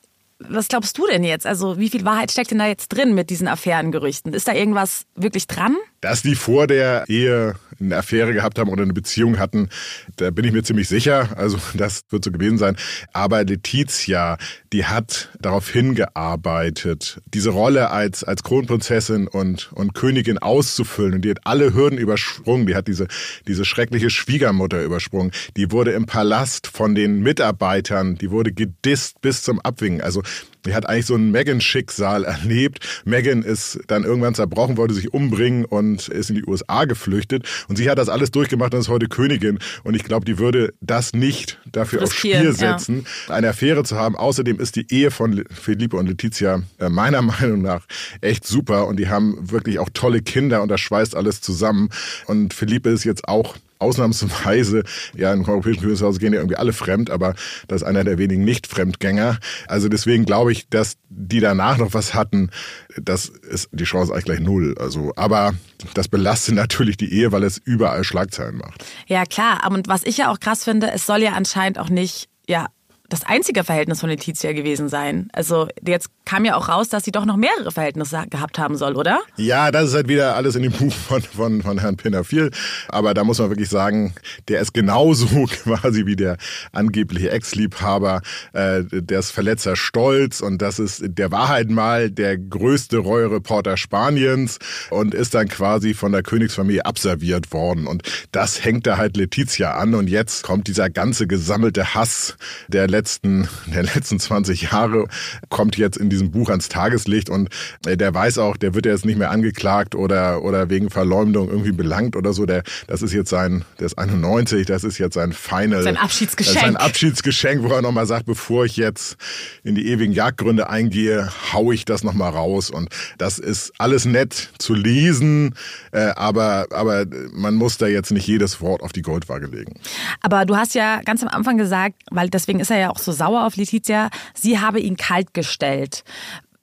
was 0.48 0.68
glaubst 0.68 0.96
du 0.98 1.06
denn 1.06 1.24
jetzt? 1.24 1.46
Also 1.46 1.78
wie 1.78 1.90
viel 1.90 2.04
Wahrheit 2.04 2.30
steckt 2.30 2.50
denn 2.50 2.58
da 2.58 2.66
jetzt 2.66 2.88
drin 2.88 3.14
mit 3.14 3.30
diesen 3.30 3.48
Affärengerüchten? 3.48 4.32
Ist 4.34 4.48
da 4.48 4.52
irgendwas 4.52 5.06
wirklich 5.14 5.46
dran? 5.46 5.76
Dass 6.00 6.22
die 6.22 6.34
vor 6.34 6.66
der 6.66 7.04
Ehe 7.08 7.54
eine 7.80 7.96
Affäre 7.96 8.32
gehabt 8.32 8.58
haben 8.58 8.70
oder 8.70 8.82
eine 8.82 8.92
Beziehung 8.92 9.38
hatten, 9.38 9.68
da 10.16 10.30
bin 10.30 10.44
ich 10.44 10.52
mir 10.52 10.62
ziemlich 10.62 10.88
sicher. 10.88 11.30
Also 11.36 11.58
das 11.74 12.02
wird 12.10 12.24
so 12.24 12.30
gewesen 12.30 12.58
sein. 12.58 12.76
Aber 13.12 13.44
Letizia, 13.44 14.38
die 14.72 14.84
hat 14.84 15.30
darauf 15.40 15.68
hingearbeitet, 15.68 17.20
diese 17.26 17.50
Rolle 17.50 17.90
als, 17.90 18.24
als 18.24 18.42
Kronprinzessin 18.42 19.26
und, 19.26 19.72
und 19.72 19.94
Königin 19.94 20.38
auszufüllen. 20.38 21.14
Und 21.14 21.24
die 21.24 21.30
hat 21.30 21.40
alle 21.44 21.74
Hürden 21.74 21.98
übersprungen. 21.98 22.66
Die 22.66 22.74
hat 22.74 22.88
diese, 22.88 23.06
diese 23.46 23.64
schreckliche 23.64 24.10
Schwiegermutter 24.10 24.82
übersprungen. 24.82 25.32
Die 25.56 25.70
wurde 25.70 25.92
im 25.92 26.06
Palast 26.06 26.66
von 26.66 26.94
den 26.94 27.20
Mitarbeitern, 27.20 28.16
die 28.16 28.30
wurde 28.30 28.52
gedisst 28.52 29.20
bis 29.20 29.42
zum 29.42 29.60
Abwingen. 29.60 30.00
Also 30.00 30.22
die 30.66 30.74
hat 30.74 30.88
eigentlich 30.88 31.06
so 31.06 31.14
ein 31.14 31.30
Megan-Schicksal 31.30 32.24
erlebt. 32.24 32.86
Megan 33.04 33.42
ist 33.42 33.80
dann 33.86 34.04
irgendwann 34.04 34.34
zerbrochen, 34.34 34.76
wollte 34.76 34.94
sich 34.94 35.12
umbringen 35.12 35.64
und 35.64 36.08
ist 36.08 36.30
in 36.30 36.36
die 36.36 36.44
USA 36.44 36.84
geflüchtet. 36.84 37.46
Und 37.68 37.76
sie 37.76 37.90
hat 37.90 37.98
das 37.98 38.08
alles 38.08 38.30
durchgemacht 38.30 38.74
und 38.74 38.80
ist 38.80 38.88
heute 38.88 39.08
Königin. 39.08 39.58
Und 39.84 39.94
ich 39.94 40.04
glaube, 40.04 40.24
die 40.24 40.38
würde 40.38 40.74
das 40.80 41.12
nicht 41.12 41.58
dafür 41.70 42.02
aufs 42.02 42.14
Spiel 42.14 42.52
setzen, 42.52 43.06
ja. 43.28 43.34
eine 43.34 43.48
Affäre 43.48 43.84
zu 43.84 43.96
haben. 43.96 44.16
Außerdem 44.16 44.60
ist 44.60 44.76
die 44.76 44.86
Ehe 44.90 45.10
von 45.10 45.44
Felipe 45.50 45.96
und 45.96 46.06
Letizia 46.06 46.62
äh, 46.78 46.88
meiner 46.88 47.22
Meinung 47.22 47.62
nach 47.62 47.86
echt 48.20 48.46
super. 48.46 48.86
Und 48.86 48.98
die 48.98 49.08
haben 49.08 49.50
wirklich 49.50 49.78
auch 49.78 49.88
tolle 49.92 50.20
Kinder 50.22 50.62
und 50.62 50.68
das 50.68 50.80
schweißt 50.80 51.16
alles 51.16 51.40
zusammen. 51.40 51.90
Und 52.26 52.54
Felipe 52.54 52.90
ist 52.90 53.04
jetzt 53.04 53.28
auch 53.28 53.56
ausnahmsweise, 53.80 54.84
ja, 55.16 55.32
im 55.32 55.48
europäischen 55.48 55.80
Königshaus 55.82 56.18
gehen 56.18 56.32
ja 56.32 56.40
irgendwie 56.40 56.56
alle 56.56 56.72
fremd, 56.72 57.10
aber 57.10 57.34
das 57.68 57.82
ist 57.82 57.88
einer 57.88 58.04
der 58.04 58.18
wenigen 58.18 58.44
Nicht-Fremdgänger. 58.44 59.38
Also 59.66 59.88
deswegen 59.88 60.24
glaube 60.24 60.52
ich, 60.52 60.68
dass 60.68 60.96
die 61.08 61.40
danach 61.40 61.78
noch 61.78 61.94
was 61.94 62.14
hatten, 62.14 62.50
das 62.96 63.26
ist 63.26 63.68
die 63.72 63.84
Chance 63.84 64.12
eigentlich 64.12 64.26
gleich 64.26 64.40
null. 64.40 64.76
Also, 64.78 65.12
aber 65.16 65.54
das 65.94 66.08
belastet 66.08 66.54
natürlich 66.54 66.96
die 66.96 67.12
Ehe, 67.12 67.32
weil 67.32 67.42
es 67.42 67.58
überall 67.58 68.04
Schlagzeilen 68.04 68.56
macht. 68.56 68.84
Ja, 69.06 69.24
klar. 69.24 69.68
Und 69.70 69.88
was 69.88 70.04
ich 70.04 70.18
ja 70.18 70.30
auch 70.30 70.40
krass 70.40 70.64
finde, 70.64 70.90
es 70.92 71.06
soll 71.06 71.22
ja 71.22 71.32
anscheinend 71.32 71.78
auch 71.78 71.88
nicht, 71.88 72.28
ja, 72.48 72.66
das 73.08 73.24
einzige 73.24 73.64
Verhältnis 73.64 74.00
von 74.00 74.08
Letizia 74.08 74.52
gewesen 74.52 74.88
sein. 74.88 75.28
Also 75.32 75.68
jetzt 75.84 76.08
kam 76.30 76.44
ja 76.44 76.54
auch 76.54 76.68
raus, 76.68 76.88
dass 76.88 77.04
sie 77.04 77.10
doch 77.10 77.24
noch 77.24 77.36
mehrere 77.36 77.72
Verhältnisse 77.72 78.22
gehabt 78.30 78.56
haben 78.56 78.76
soll, 78.76 78.94
oder? 78.94 79.18
Ja, 79.36 79.72
das 79.72 79.88
ist 79.88 79.94
halt 79.94 80.06
wieder 80.06 80.36
alles 80.36 80.54
in 80.54 80.62
dem 80.62 80.70
Buch 80.70 80.92
von, 80.92 81.20
von, 81.22 81.60
von 81.60 81.78
Herrn 81.78 81.96
Pinnerfiel. 81.96 82.52
Aber 82.88 83.14
da 83.14 83.24
muss 83.24 83.40
man 83.40 83.50
wirklich 83.50 83.68
sagen, 83.68 84.14
der 84.46 84.60
ist 84.60 84.72
genauso 84.72 85.26
quasi 85.64 86.06
wie 86.06 86.14
der 86.14 86.36
angebliche 86.70 87.32
Ex-Liebhaber. 87.32 88.22
Äh, 88.52 88.84
der 88.92 89.18
ist 89.18 89.32
verletzter 89.32 89.74
Stolz 89.74 90.40
und 90.40 90.62
das 90.62 90.78
ist 90.78 91.02
der 91.04 91.32
Wahrheit 91.32 91.68
mal 91.68 92.12
der 92.12 92.38
größte 92.38 92.98
Reuereporter 92.98 93.76
Spaniens 93.76 94.60
und 94.90 95.14
ist 95.14 95.34
dann 95.34 95.48
quasi 95.48 95.94
von 95.94 96.12
der 96.12 96.22
Königsfamilie 96.22 96.86
abserviert 96.86 97.52
worden. 97.52 97.88
Und 97.88 98.04
das 98.30 98.64
hängt 98.64 98.86
da 98.86 98.98
halt 98.98 99.16
Letizia 99.16 99.72
an 99.72 99.96
und 99.96 100.08
jetzt 100.08 100.44
kommt 100.44 100.68
dieser 100.68 100.90
ganze 100.90 101.26
gesammelte 101.26 101.96
Hass 101.96 102.36
der 102.68 102.86
letzten, 102.86 103.48
der 103.66 103.82
letzten 103.82 104.20
20 104.20 104.70
Jahre, 104.70 105.08
kommt 105.48 105.76
jetzt 105.76 105.96
in 105.96 106.08
diesem 106.20 106.30
Buch 106.30 106.50
ans 106.50 106.68
Tageslicht 106.68 107.30
und 107.30 107.48
äh, 107.86 107.96
der 107.96 108.14
weiß 108.14 108.38
auch, 108.38 108.56
der 108.56 108.74
wird 108.74 108.86
jetzt 108.86 109.04
nicht 109.04 109.18
mehr 109.18 109.30
angeklagt 109.30 109.94
oder, 109.94 110.42
oder 110.42 110.70
wegen 110.70 110.90
Verleumdung 110.90 111.48
irgendwie 111.48 111.72
belangt 111.72 112.16
oder 112.16 112.32
so. 112.32 112.46
Der, 112.46 112.62
das 112.86 113.02
ist 113.02 113.12
jetzt 113.12 113.30
sein, 113.30 113.64
der 113.78 113.86
ist 113.86 113.98
91, 113.98 114.66
das 114.66 114.84
ist 114.84 114.98
jetzt 114.98 115.14
sein 115.14 115.32
Final. 115.32 115.82
Sein 115.82 115.96
Abschiedsgeschenk. 115.96 116.60
Sein 116.60 116.76
Abschiedsgeschenk, 116.76 117.62
wo 117.62 117.72
er 117.72 117.82
nochmal 117.82 118.06
sagt, 118.06 118.26
bevor 118.26 118.64
ich 118.64 118.76
jetzt 118.76 119.16
in 119.64 119.74
die 119.74 119.88
ewigen 119.88 120.12
Jagdgründe 120.12 120.68
eingehe, 120.68 121.30
hau 121.52 121.72
ich 121.72 121.84
das 121.84 122.04
nochmal 122.04 122.30
raus. 122.30 122.70
Und 122.70 122.88
das 123.18 123.38
ist 123.38 123.72
alles 123.78 124.04
nett 124.04 124.50
zu 124.58 124.74
lesen, 124.74 125.54
äh, 125.92 126.10
aber, 126.16 126.66
aber 126.70 127.06
man 127.32 127.54
muss 127.54 127.78
da 127.78 127.86
jetzt 127.86 128.10
nicht 128.10 128.26
jedes 128.26 128.60
Wort 128.60 128.82
auf 128.82 128.92
die 128.92 129.02
Goldwaage 129.02 129.46
legen. 129.46 129.74
Aber 130.20 130.44
du 130.44 130.56
hast 130.56 130.74
ja 130.74 131.00
ganz 131.02 131.22
am 131.22 131.28
Anfang 131.28 131.56
gesagt, 131.56 131.96
weil 132.10 132.28
deswegen 132.28 132.60
ist 132.60 132.70
er 132.70 132.78
ja 132.78 132.90
auch 132.90 132.98
so 132.98 133.12
sauer 133.12 133.46
auf 133.46 133.56
Letizia, 133.56 134.10
sie 134.34 134.58
habe 134.58 134.80
ihn 134.80 134.96
kalt 134.96 135.34
gestellt. 135.34 135.99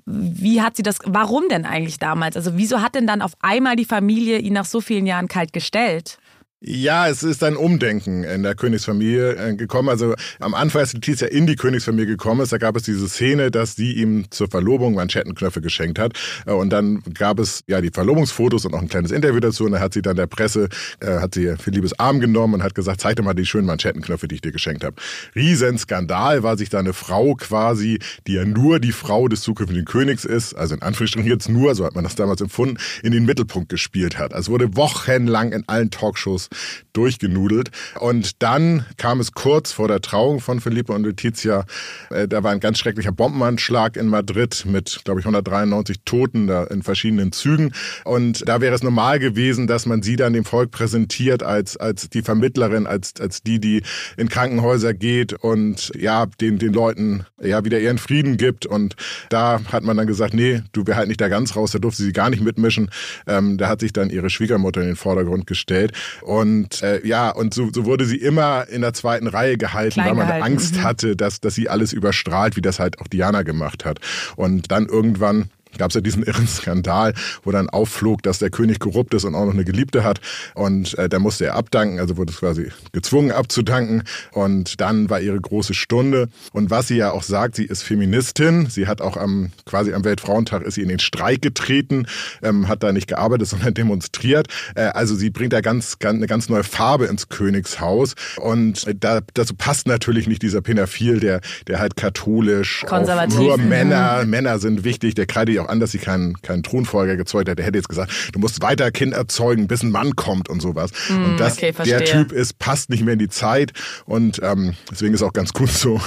Wie 0.05 0.61
hat 0.61 0.77
sie 0.77 0.83
das, 0.83 0.99
warum 1.03 1.49
denn 1.49 1.65
eigentlich 1.65 1.99
damals? 1.99 2.37
Also 2.37 2.57
wieso 2.57 2.81
hat 2.81 2.95
denn 2.95 3.07
dann 3.07 3.21
auf 3.21 3.33
einmal 3.41 3.75
die 3.75 3.85
Familie 3.85 4.37
ihn 4.37 4.53
nach 4.53 4.65
so 4.65 4.79
vielen 4.79 5.05
Jahren 5.05 5.27
kalt 5.27 5.51
gestellt? 5.51 6.17
Ja, 6.59 7.07
es 7.07 7.21
ist 7.21 7.43
ein 7.43 7.55
Umdenken 7.55 8.23
in 8.23 8.41
der 8.41 8.55
Königsfamilie 8.55 9.35
äh, 9.35 9.55
gekommen. 9.55 9.89
Also 9.89 10.15
am 10.39 10.55
Anfang, 10.55 10.81
als 10.81 10.93
Letizia 10.93 11.27
in 11.27 11.45
die 11.45 11.55
Königsfamilie 11.55 12.07
gekommen 12.07 12.41
ist, 12.41 12.51
da 12.51 12.57
gab 12.57 12.75
es 12.75 12.81
diese 12.81 13.07
Szene, 13.07 13.51
dass 13.51 13.75
sie 13.75 13.93
ihm 13.93 14.31
zur 14.31 14.49
Verlobung 14.49 14.95
Manschettenknöpfe 14.95 15.61
geschenkt 15.61 15.99
hat. 15.99 16.13
Äh, 16.47 16.53
und 16.53 16.71
dann 16.71 17.03
gab 17.13 17.37
es 17.37 17.63
ja 17.67 17.79
die 17.79 17.91
Verlobungsfotos 17.91 18.65
und 18.65 18.73
auch 18.73 18.81
ein 18.81 18.87
kleines 18.87 19.11
Interview 19.11 19.39
dazu. 19.39 19.65
Und 19.65 19.73
da 19.73 19.79
hat 19.79 19.93
sie 19.93 20.01
dann 20.01 20.15
der 20.15 20.25
Presse, 20.25 20.69
äh, 20.99 21.19
hat 21.19 21.35
sie 21.35 21.53
Philippes 21.59 21.99
Arm 21.99 22.19
genommen 22.19 22.55
und 22.55 22.63
hat 22.63 22.73
gesagt, 22.73 23.01
zeig 23.01 23.17
dir 23.17 23.21
mal 23.21 23.35
die 23.35 23.45
schönen 23.45 23.67
Manschettenknöpfe, 23.67 24.27
die 24.27 24.35
ich 24.35 24.41
dir 24.41 24.51
geschenkt 24.51 24.83
habe. 24.83 24.95
Riesenskandal, 25.35 26.41
weil 26.41 26.57
sich 26.57 26.69
da 26.69 26.79
eine 26.79 26.93
Frau 26.93 27.35
quasi, 27.35 27.99
die 28.25 28.33
ja 28.33 28.45
nur 28.45 28.79
die 28.79 28.93
Frau 28.93 29.27
des 29.27 29.41
zukünftigen 29.41 29.85
Königs 29.85 30.25
ist, 30.25 30.55
also 30.55 30.73
in 30.73 30.81
Anführungsstrichen 30.81 31.29
jetzt 31.29 31.49
nur, 31.49 31.75
so 31.75 31.85
hat 31.85 31.93
man 31.93 32.03
das 32.03 32.15
damals 32.15 32.41
empfunden, 32.41 32.77
in 33.03 33.11
den 33.11 33.25
Mittelpunkt 33.25 33.69
gespielt 33.69 34.17
hat. 34.17 34.33
Also 34.33 34.51
wurde 34.51 34.75
wochenlang 34.75 35.51
in 35.51 35.63
allen 35.67 35.91
Talkshows 35.91 36.46
durchgenudelt. 36.93 37.71
Und 37.99 38.41
dann 38.41 38.85
kam 38.97 39.19
es 39.19 39.31
kurz 39.33 39.71
vor 39.71 39.87
der 39.87 40.01
Trauung 40.01 40.39
von 40.39 40.59
Felipe 40.59 40.93
und 40.93 41.03
Letizia. 41.03 41.65
Äh, 42.09 42.27
da 42.27 42.43
war 42.43 42.51
ein 42.51 42.59
ganz 42.59 42.79
schrecklicher 42.79 43.11
Bombenanschlag 43.11 43.97
in 43.97 44.07
Madrid 44.07 44.65
mit, 44.65 45.01
glaube 45.03 45.19
ich, 45.19 45.25
193 45.25 45.97
Toten 46.05 46.47
da 46.47 46.63
in 46.65 46.83
verschiedenen 46.83 47.31
Zügen. 47.31 47.71
Und 48.03 48.47
da 48.47 48.61
wäre 48.61 48.75
es 48.75 48.83
normal 48.83 49.19
gewesen, 49.19 49.67
dass 49.67 49.85
man 49.85 50.01
sie 50.01 50.15
dann 50.15 50.33
dem 50.33 50.45
Volk 50.45 50.71
präsentiert 50.71 51.43
als, 51.43 51.77
als 51.77 52.09
die 52.09 52.21
Vermittlerin, 52.21 52.87
als, 52.87 53.13
als 53.19 53.41
die, 53.41 53.59
die 53.59 53.83
in 54.17 54.29
Krankenhäuser 54.29 54.93
geht 54.93 55.33
und 55.33 55.91
ja, 55.95 56.25
den, 56.41 56.57
den 56.57 56.73
Leuten 56.73 57.25
ja 57.41 57.63
wieder 57.65 57.79
ihren 57.79 57.97
Frieden 57.97 58.37
gibt. 58.37 58.65
Und 58.65 58.95
da 59.29 59.61
hat 59.71 59.83
man 59.83 59.97
dann 59.97 60.07
gesagt, 60.07 60.33
nee, 60.33 60.61
du 60.71 60.85
wär 60.87 60.95
halt 60.95 61.07
nicht 61.07 61.21
da 61.21 61.27
ganz 61.27 61.55
raus, 61.55 61.71
da 61.71 61.79
durfte 61.79 62.03
sie 62.03 62.13
gar 62.13 62.29
nicht 62.29 62.41
mitmischen. 62.41 62.89
Ähm, 63.27 63.57
da 63.57 63.69
hat 63.69 63.79
sich 63.79 63.93
dann 63.93 64.09
ihre 64.09 64.29
Schwiegermutter 64.29 64.81
in 64.81 64.87
den 64.87 64.95
Vordergrund 64.95 65.47
gestellt. 65.47 65.91
Und 66.21 66.36
und 66.37 66.83
äh, 66.83 67.05
ja, 67.05 67.31
und 67.31 67.53
so, 67.53 67.69
so 67.73 67.85
wurde 67.85 68.05
sie 68.05 68.17
immer 68.17 68.67
in 68.69 68.81
der 68.81 68.93
zweiten 68.93 69.25
Reihe 69.25 69.57
gehalten, 69.57 69.93
Klein 69.93 70.09
weil 70.09 70.15
man 70.15 70.27
gehalten. 70.27 70.45
Angst 70.45 70.75
mhm. 70.75 70.83
hatte, 70.83 71.15
dass, 71.15 71.41
dass 71.41 71.55
sie 71.55 71.67
alles 71.67 71.93
überstrahlt, 71.93 72.55
wie 72.55 72.61
das 72.61 72.79
halt 72.79 72.99
auch 72.99 73.07
Diana 73.07 73.41
gemacht 73.41 73.85
hat. 73.85 73.99
Und 74.35 74.69
dann 74.71 74.85
irgendwann 74.85 75.49
gab 75.77 75.91
es 75.91 75.95
ja 75.95 76.01
diesen 76.01 76.23
irren 76.23 76.47
Skandal, 76.47 77.13
wo 77.43 77.51
dann 77.51 77.69
aufflog, 77.69 78.23
dass 78.23 78.39
der 78.39 78.49
König 78.49 78.79
korrupt 78.79 79.13
ist 79.13 79.23
und 79.23 79.35
auch 79.35 79.45
noch 79.45 79.53
eine 79.53 79.65
Geliebte 79.65 80.03
hat. 80.03 80.19
Und 80.55 80.97
äh, 80.97 81.09
da 81.09 81.19
musste 81.19 81.45
er 81.45 81.55
abdanken, 81.55 81.99
also 81.99 82.17
wurde 82.17 82.33
quasi 82.33 82.71
gezwungen 82.91 83.31
abzudanken. 83.31 84.03
Und 84.31 84.79
dann 84.81 85.09
war 85.09 85.21
ihre 85.21 85.39
große 85.39 85.73
Stunde. 85.73 86.29
Und 86.53 86.69
was 86.69 86.87
sie 86.87 86.97
ja 86.97 87.11
auch 87.11 87.23
sagt, 87.23 87.55
sie 87.55 87.65
ist 87.65 87.83
Feministin. 87.83 88.67
Sie 88.69 88.87
hat 88.87 89.01
auch 89.01 89.17
am 89.17 89.51
quasi 89.65 89.93
am 89.93 90.03
Weltfrauentag 90.03 90.63
ist 90.63 90.75
sie 90.75 90.81
in 90.81 90.89
den 90.89 90.99
Streik 90.99 91.41
getreten, 91.41 92.07
ähm, 92.41 92.67
hat 92.67 92.83
da 92.83 92.91
nicht 92.91 93.07
gearbeitet, 93.07 93.47
sondern 93.47 93.73
demonstriert. 93.73 94.47
Äh, 94.75 94.87
also 94.87 95.15
sie 95.15 95.29
bringt 95.29 95.53
da 95.53 95.61
ganz, 95.61 95.99
ganz 95.99 96.17
eine 96.17 96.27
ganz 96.27 96.49
neue 96.49 96.63
Farbe 96.63 97.05
ins 97.05 97.29
Königshaus. 97.29 98.15
Und 98.37 98.85
da, 99.03 99.21
dazu 99.33 99.55
passt 99.55 99.87
natürlich 99.87 100.27
nicht 100.27 100.41
dieser 100.41 100.61
Penaphil, 100.61 101.19
der, 101.19 101.41
der 101.67 101.79
halt 101.79 101.95
katholisch, 101.95 102.85
Konservativ. 102.87 103.37
nur 103.37 103.57
Männer, 103.57 104.23
mhm. 104.23 104.29
Männer 104.29 104.59
sind 104.59 104.83
wichtig. 104.83 105.15
Der 105.15 105.25
kreidet 105.25 105.55
ja 105.55 105.63
auch 105.63 105.66
an, 105.67 105.79
dass 105.79 105.91
sie 105.91 105.97
keinen, 105.97 106.41
keinen 106.41 106.63
Thronfolger 106.63 107.15
gezeugt 107.15 107.49
hat. 107.49 107.57
Der 107.57 107.65
hätte 107.65 107.77
jetzt 107.77 107.89
gesagt, 107.89 108.11
du 108.33 108.39
musst 108.39 108.61
weiter 108.61 108.91
Kind 108.91 109.13
erzeugen, 109.13 109.67
bis 109.67 109.83
ein 109.83 109.91
Mann 109.91 110.15
kommt 110.15 110.49
und 110.49 110.61
sowas. 110.61 110.91
Mm, 111.09 111.25
und 111.25 111.39
das, 111.39 111.57
okay, 111.57 111.73
der 111.85 112.05
Typ 112.05 112.31
ist, 112.31 112.59
passt 112.59 112.89
nicht 112.89 113.03
mehr 113.03 113.13
in 113.13 113.19
die 113.19 113.29
Zeit. 113.29 113.73
Und 114.05 114.39
ähm, 114.43 114.73
deswegen 114.91 115.13
ist 115.13 115.23
auch 115.23 115.33
ganz 115.33 115.53
gut 115.53 115.69
so, 115.69 116.01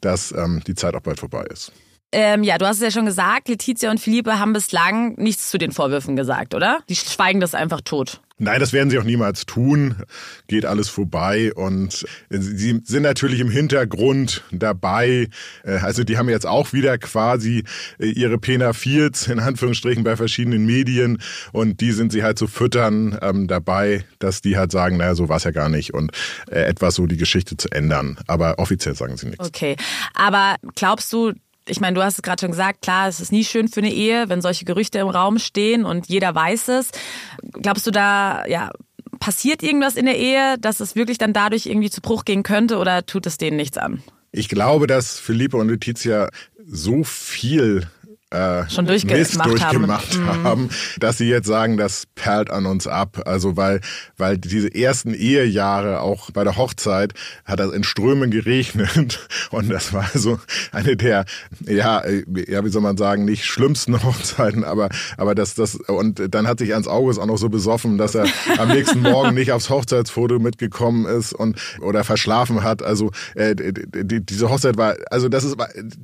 dass 0.00 0.32
ähm, 0.32 0.62
die 0.66 0.74
Zeit 0.74 0.94
auch 0.94 1.00
bald 1.00 1.20
vorbei 1.20 1.44
ist. 1.50 1.72
Ähm, 2.18 2.44
ja, 2.44 2.56
du 2.56 2.66
hast 2.66 2.76
es 2.78 2.82
ja 2.82 2.90
schon 2.90 3.04
gesagt, 3.04 3.46
Letizia 3.46 3.90
und 3.90 4.00
Philippe 4.00 4.38
haben 4.38 4.54
bislang 4.54 5.16
nichts 5.16 5.50
zu 5.50 5.58
den 5.58 5.70
Vorwürfen 5.70 6.16
gesagt, 6.16 6.54
oder? 6.54 6.78
Die 6.88 6.96
schweigen 6.96 7.40
das 7.40 7.54
einfach 7.54 7.82
tot. 7.82 8.22
Nein, 8.38 8.58
das 8.58 8.72
werden 8.72 8.88
sie 8.88 8.98
auch 8.98 9.04
niemals 9.04 9.44
tun. 9.44 9.96
Geht 10.46 10.64
alles 10.64 10.88
vorbei 10.88 11.52
und 11.52 12.06
sie 12.30 12.80
sind 12.84 13.02
natürlich 13.02 13.40
im 13.40 13.50
Hintergrund 13.50 14.44
dabei. 14.50 15.28
Äh, 15.62 15.78
also 15.78 16.04
die 16.04 16.16
haben 16.16 16.30
jetzt 16.30 16.46
auch 16.46 16.72
wieder 16.72 16.96
quasi 16.96 17.64
äh, 17.98 18.06
ihre 18.06 18.38
Pena 18.38 18.72
Fields 18.72 19.26
in 19.26 19.38
Anführungsstrichen 19.38 20.02
bei 20.02 20.16
verschiedenen 20.16 20.64
Medien 20.64 21.18
und 21.52 21.82
die 21.82 21.92
sind 21.92 22.12
sie 22.12 22.22
halt 22.22 22.38
zu 22.38 22.46
füttern 22.46 23.18
ähm, 23.20 23.46
dabei, 23.46 24.04
dass 24.20 24.40
die 24.40 24.56
halt 24.56 24.72
sagen, 24.72 24.96
naja, 24.96 25.14
so 25.14 25.28
war 25.28 25.36
es 25.36 25.44
ja 25.44 25.50
gar 25.50 25.68
nicht 25.68 25.92
und 25.92 26.12
äh, 26.50 26.60
etwas 26.60 26.94
so 26.94 27.06
die 27.06 27.18
Geschichte 27.18 27.58
zu 27.58 27.70
ändern. 27.70 28.18
Aber 28.26 28.58
offiziell 28.58 28.94
sagen 28.94 29.18
sie 29.18 29.26
nichts. 29.26 29.46
Okay, 29.46 29.76
aber 30.14 30.56
glaubst 30.74 31.12
du, 31.12 31.32
ich 31.68 31.80
meine, 31.80 31.94
du 31.94 32.02
hast 32.02 32.16
es 32.16 32.22
gerade 32.22 32.40
schon 32.40 32.50
gesagt, 32.52 32.82
klar, 32.82 33.08
es 33.08 33.20
ist 33.20 33.32
nie 33.32 33.44
schön 33.44 33.68
für 33.68 33.80
eine 33.80 33.92
Ehe, 33.92 34.28
wenn 34.28 34.40
solche 34.40 34.64
Gerüchte 34.64 34.98
im 34.98 35.08
Raum 35.08 35.38
stehen 35.38 35.84
und 35.84 36.08
jeder 36.08 36.34
weiß 36.34 36.68
es. 36.68 36.90
Glaubst 37.42 37.86
du 37.86 37.90
da, 37.90 38.46
ja, 38.46 38.70
passiert 39.18 39.62
irgendwas 39.62 39.96
in 39.96 40.06
der 40.06 40.18
Ehe, 40.18 40.56
dass 40.58 40.80
es 40.80 40.94
wirklich 40.94 41.18
dann 41.18 41.32
dadurch 41.32 41.66
irgendwie 41.66 41.90
zu 41.90 42.00
Bruch 42.00 42.24
gehen 42.24 42.42
könnte 42.42 42.78
oder 42.78 43.04
tut 43.06 43.26
es 43.26 43.38
denen 43.38 43.56
nichts 43.56 43.78
an? 43.78 44.02
Ich 44.32 44.48
glaube, 44.48 44.86
dass 44.86 45.18
Philippe 45.18 45.56
und 45.56 45.68
Letizia 45.68 46.28
so 46.64 47.04
viel 47.04 47.88
äh, 48.30 48.68
schon 48.68 48.86
durchge 48.86 49.14
Mist 49.14 49.38
durchgemacht 49.44 50.18
haben. 50.18 50.40
Mhm. 50.40 50.44
haben, 50.44 50.70
dass 50.98 51.18
sie 51.18 51.28
jetzt 51.28 51.46
sagen, 51.46 51.76
das 51.76 52.04
perlt 52.16 52.50
an 52.50 52.66
uns 52.66 52.88
ab. 52.88 53.22
Also 53.24 53.56
weil, 53.56 53.80
weil 54.16 54.36
diese 54.36 54.74
ersten 54.74 55.14
Ehejahre 55.14 56.00
auch 56.00 56.32
bei 56.32 56.42
der 56.42 56.56
Hochzeit 56.56 57.14
hat 57.44 57.60
das 57.60 57.72
in 57.72 57.84
Strömen 57.84 58.32
geregnet 58.32 59.28
und 59.50 59.70
das 59.70 59.92
war 59.92 60.08
so 60.12 60.40
eine 60.72 60.96
der, 60.96 61.24
ja, 61.66 62.02
ja, 62.08 62.64
wie 62.64 62.68
soll 62.68 62.82
man 62.82 62.96
sagen, 62.96 63.24
nicht 63.24 63.44
schlimmsten 63.44 64.02
Hochzeiten, 64.02 64.64
aber, 64.64 64.88
aber 65.16 65.36
das, 65.36 65.54
das, 65.54 65.76
und 65.76 66.34
dann 66.34 66.48
hat 66.48 66.58
sich 66.58 66.70
Ernst 66.70 66.88
August 66.88 67.20
auch 67.20 67.26
noch 67.26 67.38
so 67.38 67.48
besoffen, 67.48 67.96
dass 67.96 68.16
er 68.16 68.26
am 68.58 68.68
nächsten 68.68 69.02
Morgen 69.02 69.34
nicht 69.34 69.52
aufs 69.52 69.70
Hochzeitsfoto 69.70 70.40
mitgekommen 70.40 71.06
ist 71.06 71.32
und, 71.32 71.60
oder 71.80 72.02
verschlafen 72.02 72.64
hat. 72.64 72.82
Also, 72.82 73.12
äh, 73.34 73.54
die, 73.54 74.24
diese 74.24 74.50
Hochzeit 74.50 74.76
war, 74.76 74.96
also 75.10 75.28
das 75.28 75.44
ist, 75.44 75.56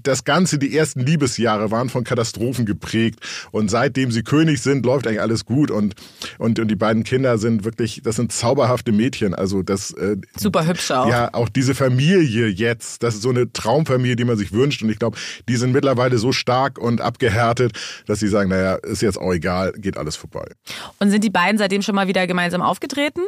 das 0.02 0.24
Ganze, 0.24 0.58
die 0.58 0.76
ersten 0.76 1.00
Liebesjahre 1.00 1.70
waren 1.70 1.88
von 1.88 2.04
Katastrophen 2.12 2.66
geprägt. 2.66 3.20
Und 3.52 3.70
seitdem 3.70 4.10
sie 4.10 4.22
König 4.22 4.60
sind, 4.60 4.84
läuft 4.84 5.06
eigentlich 5.06 5.22
alles 5.22 5.46
gut. 5.46 5.70
Und, 5.70 5.94
und, 6.38 6.58
und 6.58 6.68
die 6.68 6.76
beiden 6.76 7.04
Kinder 7.04 7.38
sind 7.38 7.64
wirklich, 7.64 8.02
das 8.04 8.16
sind 8.16 8.32
zauberhafte 8.32 8.92
Mädchen. 8.92 9.34
Also 9.34 9.62
das 9.62 9.92
äh, 9.92 10.16
super 10.36 10.66
hübsch 10.66 10.90
auch. 10.90 11.08
Ja, 11.08 11.32
auch 11.32 11.48
diese 11.48 11.74
Familie 11.74 12.48
jetzt, 12.48 13.02
das 13.02 13.14
ist 13.14 13.22
so 13.22 13.30
eine 13.30 13.50
Traumfamilie, 13.50 14.16
die 14.16 14.24
man 14.24 14.36
sich 14.36 14.52
wünscht. 14.52 14.82
Und 14.82 14.90
ich 14.90 14.98
glaube, 14.98 15.16
die 15.48 15.56
sind 15.56 15.72
mittlerweile 15.72 16.18
so 16.18 16.32
stark 16.32 16.78
und 16.78 17.00
abgehärtet, 17.00 17.72
dass 18.06 18.20
sie 18.20 18.28
sagen, 18.28 18.50
naja, 18.50 18.74
ist 18.74 19.00
jetzt 19.00 19.18
auch 19.18 19.32
egal, 19.32 19.72
geht 19.72 19.96
alles 19.96 20.16
vorbei. 20.16 20.44
Und 20.98 21.10
sind 21.10 21.24
die 21.24 21.30
beiden 21.30 21.56
seitdem 21.56 21.80
schon 21.80 21.94
mal 21.94 22.08
wieder 22.08 22.26
gemeinsam 22.26 22.60
aufgetreten? 22.60 23.22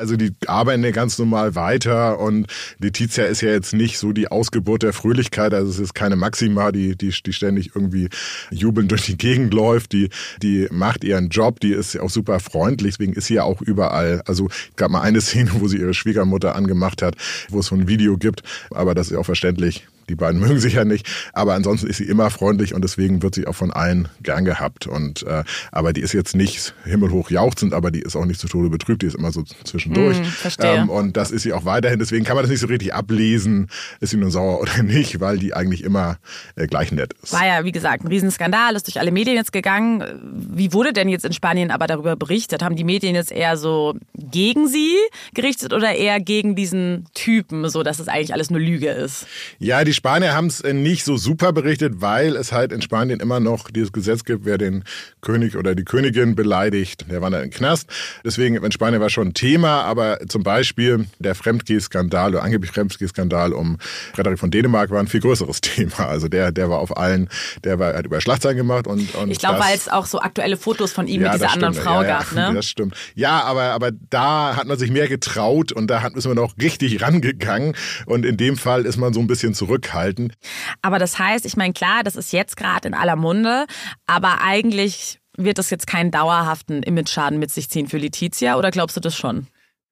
Also 0.00 0.16
die 0.16 0.32
arbeiten 0.46 0.84
ja 0.84 0.92
ganz 0.92 1.18
normal 1.18 1.56
weiter 1.56 2.20
und 2.20 2.46
Letizia 2.78 3.24
ist 3.24 3.40
ja 3.40 3.50
jetzt 3.50 3.74
nicht 3.74 3.98
so 3.98 4.12
die 4.12 4.28
Ausgeburt 4.28 4.84
der 4.84 4.92
Fröhlichkeit, 4.92 5.52
also 5.52 5.72
es 5.72 5.80
ist 5.80 5.92
keine 5.92 6.14
Maxima, 6.14 6.70
die, 6.70 6.96
die, 6.96 7.10
die 7.10 7.32
ständig 7.32 7.74
irgendwie 7.74 8.08
jubelnd 8.52 8.92
durch 8.92 9.06
die 9.06 9.18
Gegend 9.18 9.52
läuft, 9.52 9.92
die, 9.92 10.10
die 10.40 10.68
macht 10.70 11.02
ihren 11.02 11.30
Job, 11.30 11.58
die 11.58 11.72
ist 11.72 11.98
auch 11.98 12.10
super 12.10 12.38
freundlich, 12.38 12.94
deswegen 12.94 13.14
ist 13.14 13.26
sie 13.26 13.34
ja 13.34 13.42
auch 13.42 13.60
überall. 13.60 14.22
Also 14.24 14.46
es 14.46 14.76
gab 14.76 14.92
mal 14.92 15.00
eine 15.00 15.20
Szene, 15.20 15.50
wo 15.54 15.66
sie 15.66 15.78
ihre 15.78 15.94
Schwiegermutter 15.94 16.54
angemacht 16.54 17.02
hat, 17.02 17.16
wo 17.48 17.58
es 17.58 17.66
so 17.66 17.74
ein 17.74 17.88
Video 17.88 18.16
gibt, 18.18 18.44
aber 18.70 18.94
das 18.94 19.10
ist 19.10 19.16
auch 19.16 19.26
verständlich 19.26 19.88
die 20.08 20.14
beiden 20.14 20.40
mögen 20.48 20.60
sich 20.60 20.74
ja 20.74 20.84
nicht, 20.84 21.06
aber 21.32 21.54
ansonsten 21.54 21.86
ist 21.86 21.98
sie 21.98 22.04
immer 22.04 22.30
freundlich 22.30 22.74
und 22.74 22.82
deswegen 22.82 23.22
wird 23.22 23.34
sie 23.34 23.46
auch 23.46 23.54
von 23.54 23.72
allen 23.72 24.08
gern 24.22 24.44
gehabt. 24.44 24.86
Und 24.86 25.22
äh, 25.24 25.44
aber 25.72 25.92
die 25.92 26.00
ist 26.00 26.12
jetzt 26.12 26.34
nicht 26.34 26.74
himmelhoch 26.84 27.30
jauchzend, 27.30 27.74
aber 27.74 27.90
die 27.90 28.00
ist 28.00 28.16
auch 28.16 28.24
nicht 28.24 28.40
zu 28.40 28.48
Tode 28.48 28.70
betrübt, 28.70 29.02
die 29.02 29.06
ist 29.06 29.16
immer 29.16 29.32
so 29.32 29.42
zwischendurch. 29.42 30.20
Mm, 30.20 30.24
verstehe. 30.24 30.74
Ähm, 30.76 30.90
und 30.90 31.16
das 31.16 31.30
ist 31.30 31.42
sie 31.42 31.52
auch 31.52 31.64
weiterhin. 31.64 31.98
Deswegen 31.98 32.24
kann 32.24 32.36
man 32.36 32.44
das 32.44 32.50
nicht 32.50 32.60
so 32.60 32.66
richtig 32.66 32.94
ablesen, 32.94 33.68
ist 34.00 34.10
sie 34.10 34.16
nun 34.16 34.30
sauer 34.30 34.60
oder 34.60 34.82
nicht, 34.82 35.20
weil 35.20 35.38
die 35.38 35.54
eigentlich 35.54 35.84
immer 35.84 36.18
äh, 36.56 36.66
gleich 36.66 36.92
nett 36.92 37.14
ist. 37.22 37.32
War 37.32 37.46
ja, 37.46 37.64
wie 37.64 37.72
gesagt, 37.72 38.04
ein 38.04 38.08
Riesenskandal, 38.08 38.74
ist 38.74 38.86
durch 38.86 39.00
alle 39.00 39.10
Medien 39.10 39.36
jetzt 39.36 39.52
gegangen. 39.52 40.04
Wie 40.22 40.72
wurde 40.72 40.92
denn 40.92 41.08
jetzt 41.08 41.24
in 41.24 41.32
Spanien 41.32 41.70
aber 41.70 41.86
darüber 41.86 42.16
berichtet? 42.16 42.62
Haben 42.62 42.76
die 42.76 42.84
Medien 42.84 43.14
jetzt 43.14 43.32
eher 43.32 43.56
so 43.56 43.94
gegen 44.14 44.68
sie 44.68 44.96
gerichtet 45.34 45.72
oder 45.72 45.94
eher 45.94 46.20
gegen 46.20 46.54
diesen 46.54 47.06
Typen, 47.14 47.68
so 47.68 47.82
dass 47.82 47.98
es 47.98 48.08
eigentlich 48.08 48.32
alles 48.32 48.50
nur 48.50 48.60
Lüge 48.60 48.88
ist? 48.88 49.26
Ja, 49.58 49.84
die 49.84 49.92
Spanier 49.98 50.32
haben 50.32 50.46
es 50.46 50.60
äh, 50.60 50.72
nicht 50.72 51.04
so 51.04 51.16
super 51.16 51.52
berichtet, 51.52 51.94
weil 52.00 52.36
es 52.36 52.52
halt 52.52 52.70
in 52.70 52.80
Spanien 52.80 53.18
immer 53.18 53.40
noch 53.40 53.68
dieses 53.68 53.90
Gesetz 53.90 54.22
gibt, 54.22 54.44
wer 54.44 54.56
den 54.56 54.84
König 55.22 55.56
oder 55.56 55.74
die 55.74 55.84
Königin 55.84 56.36
beleidigt, 56.36 57.06
der 57.10 57.20
wandert 57.20 57.42
in 57.42 57.50
den 57.50 57.56
Knast. 57.56 57.90
Deswegen 58.24 58.54
in 58.54 58.70
Spanien 58.70 59.00
war 59.00 59.10
schon 59.10 59.28
ein 59.28 59.34
Thema, 59.34 59.82
aber 59.82 60.20
zum 60.28 60.44
Beispiel 60.44 61.08
der 61.18 61.34
Fremdgehskandal 61.34 62.30
oder 62.30 62.44
angeblich 62.44 62.70
Fremdgehskandal 62.70 63.52
um 63.52 63.78
Frederik 64.14 64.38
von 64.38 64.52
Dänemark 64.52 64.90
war 64.90 65.00
ein 65.00 65.08
viel 65.08 65.20
größeres 65.20 65.60
Thema. 65.62 66.06
Also 66.06 66.28
der, 66.28 66.52
der 66.52 66.70
war 66.70 66.78
auf 66.78 66.96
allen, 66.96 67.28
der 67.64 67.80
war, 67.80 67.94
hat 67.94 68.06
über 68.06 68.20
Schlagzeilen 68.20 68.56
gemacht 68.56 68.86
und, 68.86 69.16
und 69.16 69.32
Ich 69.32 69.40
glaube, 69.40 69.58
weil 69.58 69.74
es 69.74 69.88
auch 69.88 70.06
so 70.06 70.20
aktuelle 70.20 70.56
Fotos 70.56 70.92
von 70.92 71.08
ihm 71.08 71.22
ja, 71.22 71.32
mit 71.32 71.40
dieser 71.40 71.52
anderen 71.52 71.74
Frau 71.74 72.02
ja, 72.02 72.18
gab, 72.20 72.32
ne? 72.34 72.52
Das 72.54 72.66
stimmt. 72.66 72.94
Ja, 73.16 73.42
aber, 73.42 73.72
aber 73.72 73.90
da 74.10 74.54
hat 74.54 74.68
man 74.68 74.78
sich 74.78 74.92
mehr 74.92 75.08
getraut 75.08 75.72
und 75.72 75.88
da 75.88 76.06
ist 76.06 76.28
man 76.28 76.38
auch 76.38 76.52
richtig 76.62 77.02
rangegangen 77.02 77.74
und 78.06 78.24
in 78.24 78.36
dem 78.36 78.56
Fall 78.56 78.86
ist 78.86 78.96
man 78.96 79.12
so 79.12 79.18
ein 79.18 79.26
bisschen 79.26 79.54
zurück 79.54 79.87
zurückhaltend. 79.88 80.34
Aber 80.82 80.98
das 80.98 81.18
heißt, 81.18 81.46
ich 81.46 81.56
meine, 81.56 81.72
klar, 81.72 82.02
das 82.04 82.16
ist 82.16 82.32
jetzt 82.32 82.56
gerade 82.56 82.88
in 82.88 82.94
aller 82.94 83.16
Munde, 83.16 83.66
aber 84.06 84.40
eigentlich 84.42 85.18
wird 85.36 85.58
das 85.58 85.70
jetzt 85.70 85.86
keinen 85.86 86.10
dauerhaften 86.10 86.82
Image-Schaden 86.82 87.38
mit 87.38 87.50
sich 87.50 87.70
ziehen 87.70 87.86
für 87.86 87.98
Letizia 87.98 88.56
oder 88.56 88.70
glaubst 88.70 88.96
du 88.96 89.00
das 89.00 89.16
schon? 89.16 89.46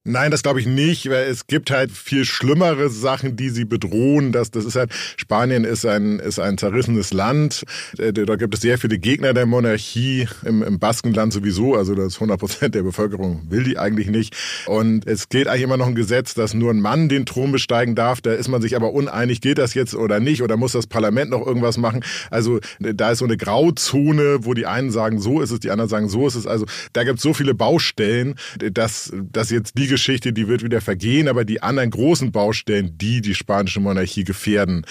Nein, 0.09 0.31
das 0.31 0.45
glaube 0.45 0.61
ich 0.61 0.67
nicht, 0.67 1.11
weil 1.11 1.25
es 1.25 1.49
gibt 1.49 1.73
halt 1.73 1.91
viel 1.91 2.25
schlimmere 2.25 2.89
Sachen, 2.91 3.35
die 3.35 3.49
sie 3.49 3.65
bedrohen. 3.65 4.31
Das, 4.31 4.53
das 4.53 4.65
ist 4.65 4.77
halt, 4.77 4.93
Spanien 5.17 5.65
ist 5.65 5.85
ein, 5.85 6.21
ist 6.21 6.39
ein 6.39 6.59
zerrissenes 6.59 7.13
Land. 7.13 7.65
Äh, 7.99 8.13
da 8.13 8.37
gibt 8.37 8.55
es 8.55 8.61
sehr 8.61 8.79
viele 8.79 9.01
Gegner 9.01 9.35
der 9.35 9.47
Monarchie, 9.47 10.29
im, 10.45 10.63
im 10.63 10.79
Baskenland 10.79 11.33
sowieso. 11.33 11.75
Also 11.75 11.97
das 11.97 12.15
100 12.15 12.39
Prozent 12.39 12.75
der 12.77 12.85
Bevölkerung 12.85 13.51
will 13.51 13.65
die 13.65 13.79
eigentlich 13.79 14.07
nicht. 14.07 14.37
Und 14.67 15.05
es 15.09 15.29
gilt 15.29 15.49
eigentlich 15.49 15.63
immer 15.63 15.77
noch 15.77 15.89
ein 15.89 15.97
Gesetz, 15.97 16.35
dass 16.35 16.55
nur 16.55 16.71
ein 16.71 16.81
Mann 16.81 17.09
den 17.09 17.27
Thron 17.27 17.51
besteigen 17.51 17.97
darf. 17.97 18.21
Da 18.21 18.33
ist 18.33 18.47
man 18.47 18.63
sich 18.63 18.77
aber 18.77 18.93
uneinig, 18.93 19.41
gilt 19.41 19.59
das 19.59 19.75
jetzt 19.75 19.97
oder 19.97 20.21
nicht? 20.21 20.41
Oder 20.41 20.57
muss 20.57 20.71
das 20.71 20.87
Parlament 20.87 21.33
noch 21.33 21.45
irgendwas 21.45 21.79
machen? 21.79 22.05
Also 22.31 22.61
da 22.79 23.11
ist 23.11 23.19
so 23.19 23.25
eine 23.25 23.37
Grauzone, 23.37 24.45
wo 24.45 24.55
die 24.55 24.67
einen 24.67 24.93
sagen, 24.93 25.19
so 25.19 25.41
ist 25.41 25.51
es, 25.51 25.59
die 25.59 25.73
anderen 25.73 25.89
sagen, 25.91 26.09
so 26.09 26.29
ist 26.29 26.37
es. 26.37 26.47
Also 26.47 26.65
da 26.93 27.03
gibt 27.03 27.17
es 27.17 27.25
so 27.25 27.35
viele 27.35 27.55
Baustellen, 27.55 28.37
dass, 28.59 29.13
dass 29.33 29.51
jetzt 29.51 29.77
die 29.77 29.96
Geschichte, 29.97 30.35
die 30.35 30.47
wird 30.47 30.63
wieder 30.63 30.83
vergehen, 30.83 31.27
aber 31.27 31.47
die 31.47 31.63
anderen 31.63 31.91
großen 31.91 32.33
Baustellen, 32.33 32.99
die 32.99 33.23
die 33.23 33.35
spanische 33.35 33.81
Monarchie 33.81 34.25
gefährden, 34.25 34.85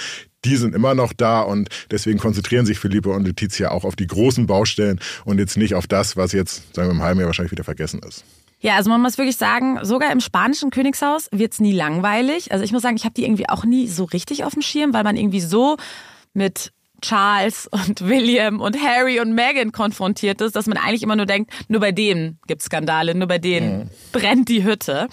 die 0.44 0.56
sind 0.56 0.74
immer 0.74 0.96
noch 0.96 1.14
da 1.14 1.42
und 1.42 1.70
deswegen 1.92 2.18
konzentrieren 2.18 2.66
sich 2.66 2.80
Philippe 2.80 3.12
und 3.12 3.28
Letizia 3.28 3.70
auch 3.70 3.86
auf 3.86 3.96
die 3.96 4.08
großen 4.08 4.48
Baustellen 4.48 5.00
und 5.26 5.38
jetzt 5.38 5.58
nicht 5.58 5.76
auf 5.76 5.86
das, 5.86 6.18
was 6.18 6.32
jetzt, 6.32 6.76
sagen 6.76 6.90
wir 6.90 6.94
im 6.94 7.04
halben 7.04 7.20
Jahr 7.20 7.28
wahrscheinlich 7.28 7.52
wieder 7.52 7.64
vergessen 7.64 8.02
ist. 8.08 8.26
Ja, 8.60 8.78
also 8.78 8.90
man 8.90 9.00
muss 9.00 9.20
wirklich 9.20 9.38
sagen, 9.38 9.78
sogar 9.84 10.12
im 10.12 10.22
spanischen 10.22 10.72
Königshaus 10.72 11.28
wird 11.32 11.54
es 11.54 11.60
nie 11.60 11.74
langweilig. 11.74 12.52
Also 12.52 12.64
ich 12.64 12.72
muss 12.72 12.82
sagen, 12.82 12.96
ich 12.96 13.04
habe 13.04 13.14
die 13.14 13.26
irgendwie 13.26 13.48
auch 13.48 13.64
nie 13.64 13.88
so 13.88 14.06
richtig 14.06 14.44
auf 14.44 14.54
dem 14.54 14.64
Schirm, 14.64 14.92
weil 14.92 15.04
man 15.04 15.18
irgendwie 15.18 15.42
so 15.42 15.78
mit 16.34 16.72
Charles 17.02 17.68
und 17.68 18.02
William 18.02 18.62
und 18.62 18.78
Harry 18.82 19.20
und 19.20 19.34
Meghan 19.34 19.72
konfrontiert 19.72 20.42
ist, 20.42 20.56
dass 20.56 20.68
man 20.68 20.78
eigentlich 20.78 21.04
immer 21.04 21.16
nur 21.16 21.26
denkt, 21.26 21.52
nur 21.68 21.82
bei 21.82 21.92
denen 21.92 22.40
gibt 22.48 22.62
es 22.62 22.66
Skandale, 22.66 23.16
nur 23.16 23.28
bei 23.28 23.38
denen 23.38 23.80
mhm. 23.80 23.90
brennt 24.12 24.50
die 24.50 24.64
Hütte. 24.64 25.08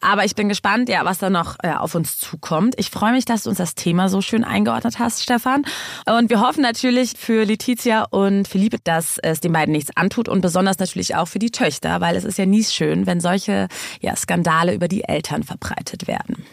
Aber 0.00 0.24
ich 0.24 0.34
bin 0.34 0.48
gespannt, 0.48 0.88
ja, 0.88 1.04
was 1.04 1.18
da 1.18 1.30
noch 1.30 1.56
äh, 1.62 1.72
auf 1.72 1.94
uns 1.94 2.18
zukommt. 2.18 2.74
Ich 2.78 2.90
freue 2.90 3.12
mich, 3.12 3.24
dass 3.24 3.44
du 3.44 3.50
uns 3.50 3.58
das 3.58 3.74
Thema 3.74 4.08
so 4.08 4.20
schön 4.20 4.44
eingeordnet 4.44 4.98
hast, 4.98 5.22
Stefan. 5.22 5.64
Und 6.06 6.30
wir 6.30 6.40
hoffen 6.40 6.62
natürlich 6.62 7.14
für 7.16 7.44
Letizia 7.44 8.04
und 8.10 8.48
Philippe, 8.48 8.78
dass 8.84 9.18
es 9.18 9.40
den 9.40 9.52
beiden 9.52 9.72
nichts 9.72 9.96
antut 9.96 10.28
und 10.28 10.40
besonders 10.40 10.78
natürlich 10.78 11.14
auch 11.14 11.28
für 11.28 11.38
die 11.38 11.50
Töchter, 11.50 12.00
weil 12.00 12.16
es 12.16 12.24
ist 12.24 12.38
ja 12.38 12.46
nie 12.46 12.64
schön, 12.64 13.06
wenn 13.06 13.20
solche 13.20 13.68
ja, 14.00 14.16
Skandale 14.16 14.74
über 14.74 14.88
die 14.88 15.04
Eltern 15.04 15.42
verbreitet 15.42 16.06
werden. 16.06 16.44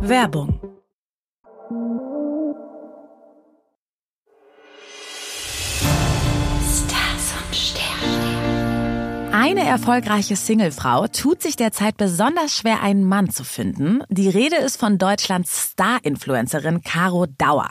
Werbung 0.00 0.60
Eine 9.40 9.64
erfolgreiche 9.64 10.34
Singlefrau 10.34 11.06
tut 11.06 11.42
sich 11.42 11.54
derzeit 11.54 11.96
besonders 11.96 12.56
schwer, 12.56 12.82
einen 12.82 13.04
Mann 13.04 13.30
zu 13.30 13.44
finden. 13.44 14.02
Die 14.08 14.28
Rede 14.28 14.56
ist 14.56 14.80
von 14.80 14.98
Deutschlands 14.98 15.70
Star-Influencerin 15.70 16.82
Caro 16.82 17.26
Dauer. 17.26 17.70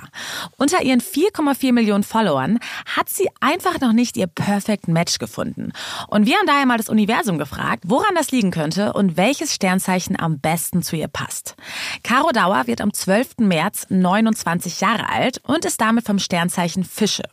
Unter 0.56 0.82
ihren 0.82 1.02
4,4 1.02 1.74
Millionen 1.74 2.06
Followern 2.06 2.60
hat 2.86 3.10
sie 3.10 3.28
einfach 3.42 3.82
noch 3.82 3.92
nicht 3.92 4.16
ihr 4.16 4.28
Perfect 4.28 4.88
Match 4.88 5.20
gefunden. 5.20 5.74
Und 6.08 6.26
wir 6.26 6.38
haben 6.38 6.48
daher 6.48 6.66
mal 6.66 6.78
das 6.78 6.88
Universum 6.88 7.38
gefragt, 7.38 7.84
woran 7.86 8.16
das 8.16 8.32
liegen 8.32 8.52
könnte 8.52 8.94
und 8.94 9.18
welches 9.18 9.54
Sternzeichen 9.54 10.18
am 10.18 10.40
besten 10.40 10.84
zu 10.84 10.96
ihr 10.96 11.10
passt. 11.10 11.58
Caro 12.02 12.32
Dauer 12.32 12.68
wird 12.68 12.80
am 12.80 12.94
12. 12.94 13.40
März 13.40 13.88
29 13.90 14.80
Jahre 14.80 15.10
alt 15.10 15.42
und 15.44 15.66
ist 15.66 15.82
damit 15.82 16.06
vom 16.06 16.20
Sternzeichen 16.20 16.86
Fische. 16.86 17.24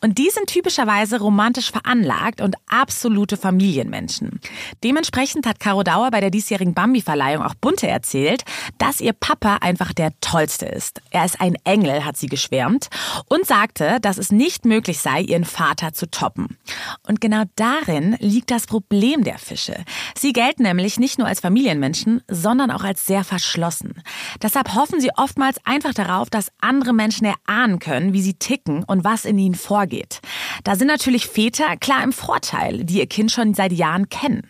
Und 0.00 0.18
die 0.18 0.30
sind 0.30 0.46
typischerweise 0.46 1.18
romantisch 1.18 1.72
veranlagt 1.72 2.40
und 2.40 2.54
absolute 2.68 3.36
Familie 3.36 3.72
Familienmenschen. 3.82 4.40
Dementsprechend 4.84 5.46
hat 5.46 5.60
Caro 5.60 5.82
Dauer 5.82 6.10
bei 6.10 6.20
der 6.20 6.30
diesjährigen 6.30 6.74
Bambi-Verleihung 6.74 7.44
auch 7.44 7.54
Bunte 7.54 7.88
erzählt, 7.88 8.44
dass 8.78 9.00
ihr 9.00 9.12
Papa 9.12 9.58
einfach 9.60 9.92
der 9.92 10.12
Tollste 10.20 10.66
ist. 10.66 11.00
Er 11.10 11.24
ist 11.24 11.40
ein 11.40 11.56
Engel, 11.64 12.04
hat 12.04 12.16
sie 12.16 12.26
geschwärmt 12.26 12.88
und 13.28 13.46
sagte, 13.46 13.98
dass 14.00 14.18
es 14.18 14.30
nicht 14.30 14.64
möglich 14.64 14.98
sei, 15.00 15.20
ihren 15.20 15.44
Vater 15.44 15.92
zu 15.92 16.10
toppen. 16.10 16.58
Und 17.06 17.20
genau 17.20 17.44
darin 17.56 18.16
liegt 18.20 18.50
das 18.50 18.66
Problem 18.66 19.24
der 19.24 19.38
Fische. 19.38 19.84
Sie 20.16 20.32
gelten 20.32 20.62
nämlich 20.62 20.98
nicht 20.98 21.18
nur 21.18 21.26
als 21.28 21.40
Familienmenschen, 21.40 22.22
sondern 22.28 22.70
auch 22.70 22.84
als 22.84 23.06
sehr 23.06 23.24
verschlossen. 23.24 24.02
Deshalb 24.40 24.74
hoffen 24.74 25.00
sie 25.00 25.10
oftmals 25.16 25.58
einfach 25.64 25.94
darauf, 25.94 26.30
dass 26.30 26.52
andere 26.60 26.92
Menschen 26.92 27.26
erahnen 27.26 27.78
können, 27.78 28.12
wie 28.12 28.22
sie 28.22 28.34
ticken 28.34 28.84
und 28.84 29.04
was 29.04 29.24
in 29.24 29.38
ihnen 29.38 29.54
vorgeht. 29.54 30.20
Da 30.64 30.76
sind 30.76 30.88
natürlich 30.88 31.26
Väter 31.26 31.76
klar 31.76 32.02
im 32.02 32.12
Vorteil, 32.12 32.84
die 32.84 32.98
ihr 32.98 33.06
Kind 33.06 33.32
schon 33.32 33.54
seit 33.62 33.72
Jahren 33.72 34.08
kennen. 34.08 34.42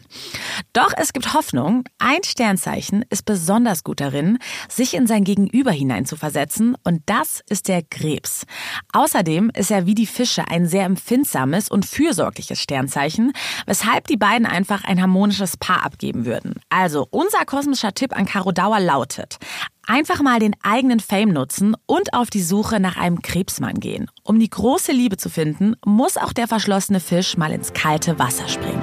Doch 0.73 0.93
es 0.97 1.13
gibt 1.13 1.35
Hoffnung. 1.35 1.85
Ein 1.99 2.23
Sternzeichen 2.25 3.05
ist 3.11 3.27
besonders 3.27 3.85
gut 3.85 4.01
darin, 4.01 4.39
sich 4.69 4.95
in 4.95 5.07
sein 5.07 5.25
Gegenüber 5.25 5.71
hineinzuversetzen 5.71 6.77
und 6.83 7.03
das 7.05 7.43
ist 7.51 7.69
der 7.69 7.83
Krebs. 7.83 8.47
Außerdem 8.95 9.51
ist 9.55 9.71
er 9.71 9.85
wie 9.85 9.95
die 9.95 10.07
Fische 10.07 10.49
ein 10.49 10.67
sehr 10.67 10.87
empfindsames 10.87 11.69
und 11.69 11.85
fürsorgliches 11.85 12.59
Sternzeichen, 12.59 13.33
weshalb 13.67 14.07
die 14.07 14.17
beiden 14.17 14.47
einfach 14.47 14.85
ein 14.85 15.01
harmonisches 15.01 15.59
Paar 15.59 15.85
abgeben 15.85 16.25
würden. 16.25 16.55
Also 16.71 17.07
unser 17.11 17.45
kosmischer 17.45 17.93
Tipp 17.93 18.17
an 18.17 18.25
Caro 18.25 18.53
Dauer 18.53 18.81
lautet, 18.81 19.39
Einfach 19.87 20.23
mal 20.23 20.39
den 20.39 20.55
eigenen 20.63 21.01
Fame 21.01 21.33
nutzen 21.33 21.77
und 21.87 22.15
auf 22.15 22.31
die 22.31 22.43
Suche 22.43 22.79
nach 22.79 22.97
einem 22.97 23.21
Krebsmann 23.21 23.81
gehen. 23.81 24.09
Um 24.23 24.39
die 24.39 24.49
große 24.49 24.93
Liebe 24.93 25.17
zu 25.17 25.29
finden, 25.29 25.75
muss 25.85 26.17
auch 26.17 26.33
der 26.33 26.47
verschlossene 26.47 27.01
Fisch 27.01 27.37
mal 27.37 27.51
ins 27.51 27.73
kalte 27.73 28.19
Wasser 28.19 28.47
springen. 28.47 28.83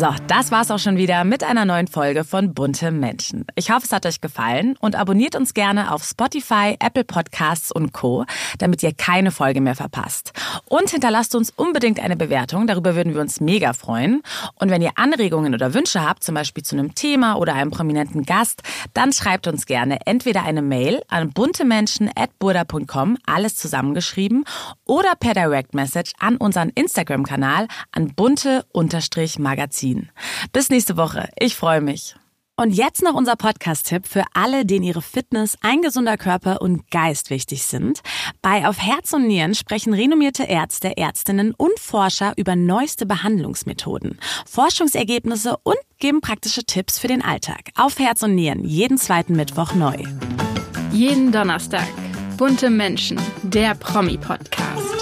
So, 0.00 0.08
das 0.28 0.50
war's 0.50 0.70
auch 0.70 0.78
schon 0.78 0.96
wieder 0.96 1.24
mit 1.24 1.44
einer 1.44 1.66
neuen 1.66 1.86
Folge 1.86 2.24
von 2.24 2.54
Bunte 2.54 2.90
Menschen. 2.90 3.44
Ich 3.54 3.70
hoffe, 3.70 3.84
es 3.84 3.92
hat 3.92 4.06
euch 4.06 4.22
gefallen 4.22 4.74
und 4.80 4.96
abonniert 4.96 5.36
uns 5.36 5.52
gerne 5.52 5.92
auf 5.92 6.04
Spotify, 6.04 6.74
Apple 6.80 7.04
Podcasts 7.04 7.70
und 7.70 7.92
Co., 7.92 8.24
damit 8.56 8.82
ihr 8.82 8.94
keine 8.94 9.30
Folge 9.30 9.60
mehr 9.60 9.74
verpasst. 9.74 10.32
Und 10.64 10.88
hinterlasst 10.88 11.34
uns 11.34 11.50
unbedingt 11.50 12.00
eine 12.00 12.16
Bewertung, 12.16 12.66
darüber 12.66 12.96
würden 12.96 13.12
wir 13.12 13.20
uns 13.20 13.40
mega 13.40 13.74
freuen. 13.74 14.22
Und 14.54 14.70
wenn 14.70 14.80
ihr 14.80 14.92
Anregungen 14.94 15.52
oder 15.52 15.74
Wünsche 15.74 16.00
habt, 16.00 16.24
zum 16.24 16.34
Beispiel 16.34 16.64
zu 16.64 16.76
einem 16.76 16.94
Thema 16.94 17.34
oder 17.34 17.52
einem 17.52 17.70
prominenten 17.70 18.22
Gast, 18.22 18.62
dann 18.94 19.12
schreibt 19.12 19.48
uns 19.48 19.66
gerne 19.66 19.98
entweder 20.06 20.44
eine 20.44 20.62
Mail 20.62 21.02
an 21.08 21.28
buntemenschen.burda.com, 21.34 23.18
alles 23.26 23.56
zusammengeschrieben, 23.56 24.46
oder 24.86 25.12
per 25.20 25.34
Direct 25.34 25.74
Message 25.74 26.14
an 26.18 26.38
unseren 26.38 26.70
Instagram-Kanal 26.70 27.68
an 27.92 28.14
bunte-magazin. 28.14 29.89
Berlin. 29.90 30.10
Bis 30.52 30.70
nächste 30.70 30.96
Woche. 30.96 31.28
Ich 31.38 31.56
freue 31.56 31.80
mich. 31.80 32.14
Und 32.56 32.72
jetzt 32.72 33.02
noch 33.02 33.14
unser 33.14 33.36
Podcast-Tipp 33.36 34.06
für 34.06 34.24
alle, 34.34 34.66
denen 34.66 34.84
ihre 34.84 35.00
Fitness, 35.00 35.56
ein 35.62 35.80
gesunder 35.80 36.18
Körper 36.18 36.60
und 36.60 36.90
Geist 36.90 37.30
wichtig 37.30 37.62
sind. 37.62 38.00
Bei 38.42 38.68
Auf 38.68 38.78
Herz 38.78 39.14
und 39.14 39.26
Nieren 39.26 39.54
sprechen 39.54 39.94
renommierte 39.94 40.42
Ärzte, 40.42 40.94
Ärztinnen 40.98 41.54
und 41.54 41.78
Forscher 41.78 42.34
über 42.36 42.56
neueste 42.56 43.06
Behandlungsmethoden, 43.06 44.18
Forschungsergebnisse 44.46 45.56
und 45.62 45.78
geben 45.98 46.20
praktische 46.20 46.64
Tipps 46.64 46.98
für 46.98 47.08
den 47.08 47.22
Alltag. 47.24 47.70
Auf 47.76 47.98
Herz 47.98 48.22
und 48.22 48.34
Nieren, 48.34 48.62
jeden 48.64 48.98
zweiten 48.98 49.36
Mittwoch 49.36 49.74
neu. 49.74 49.96
Jeden 50.92 51.32
Donnerstag. 51.32 51.88
Bunte 52.36 52.68
Menschen, 52.68 53.18
der 53.42 53.74
Promi-Podcast. 53.74 54.99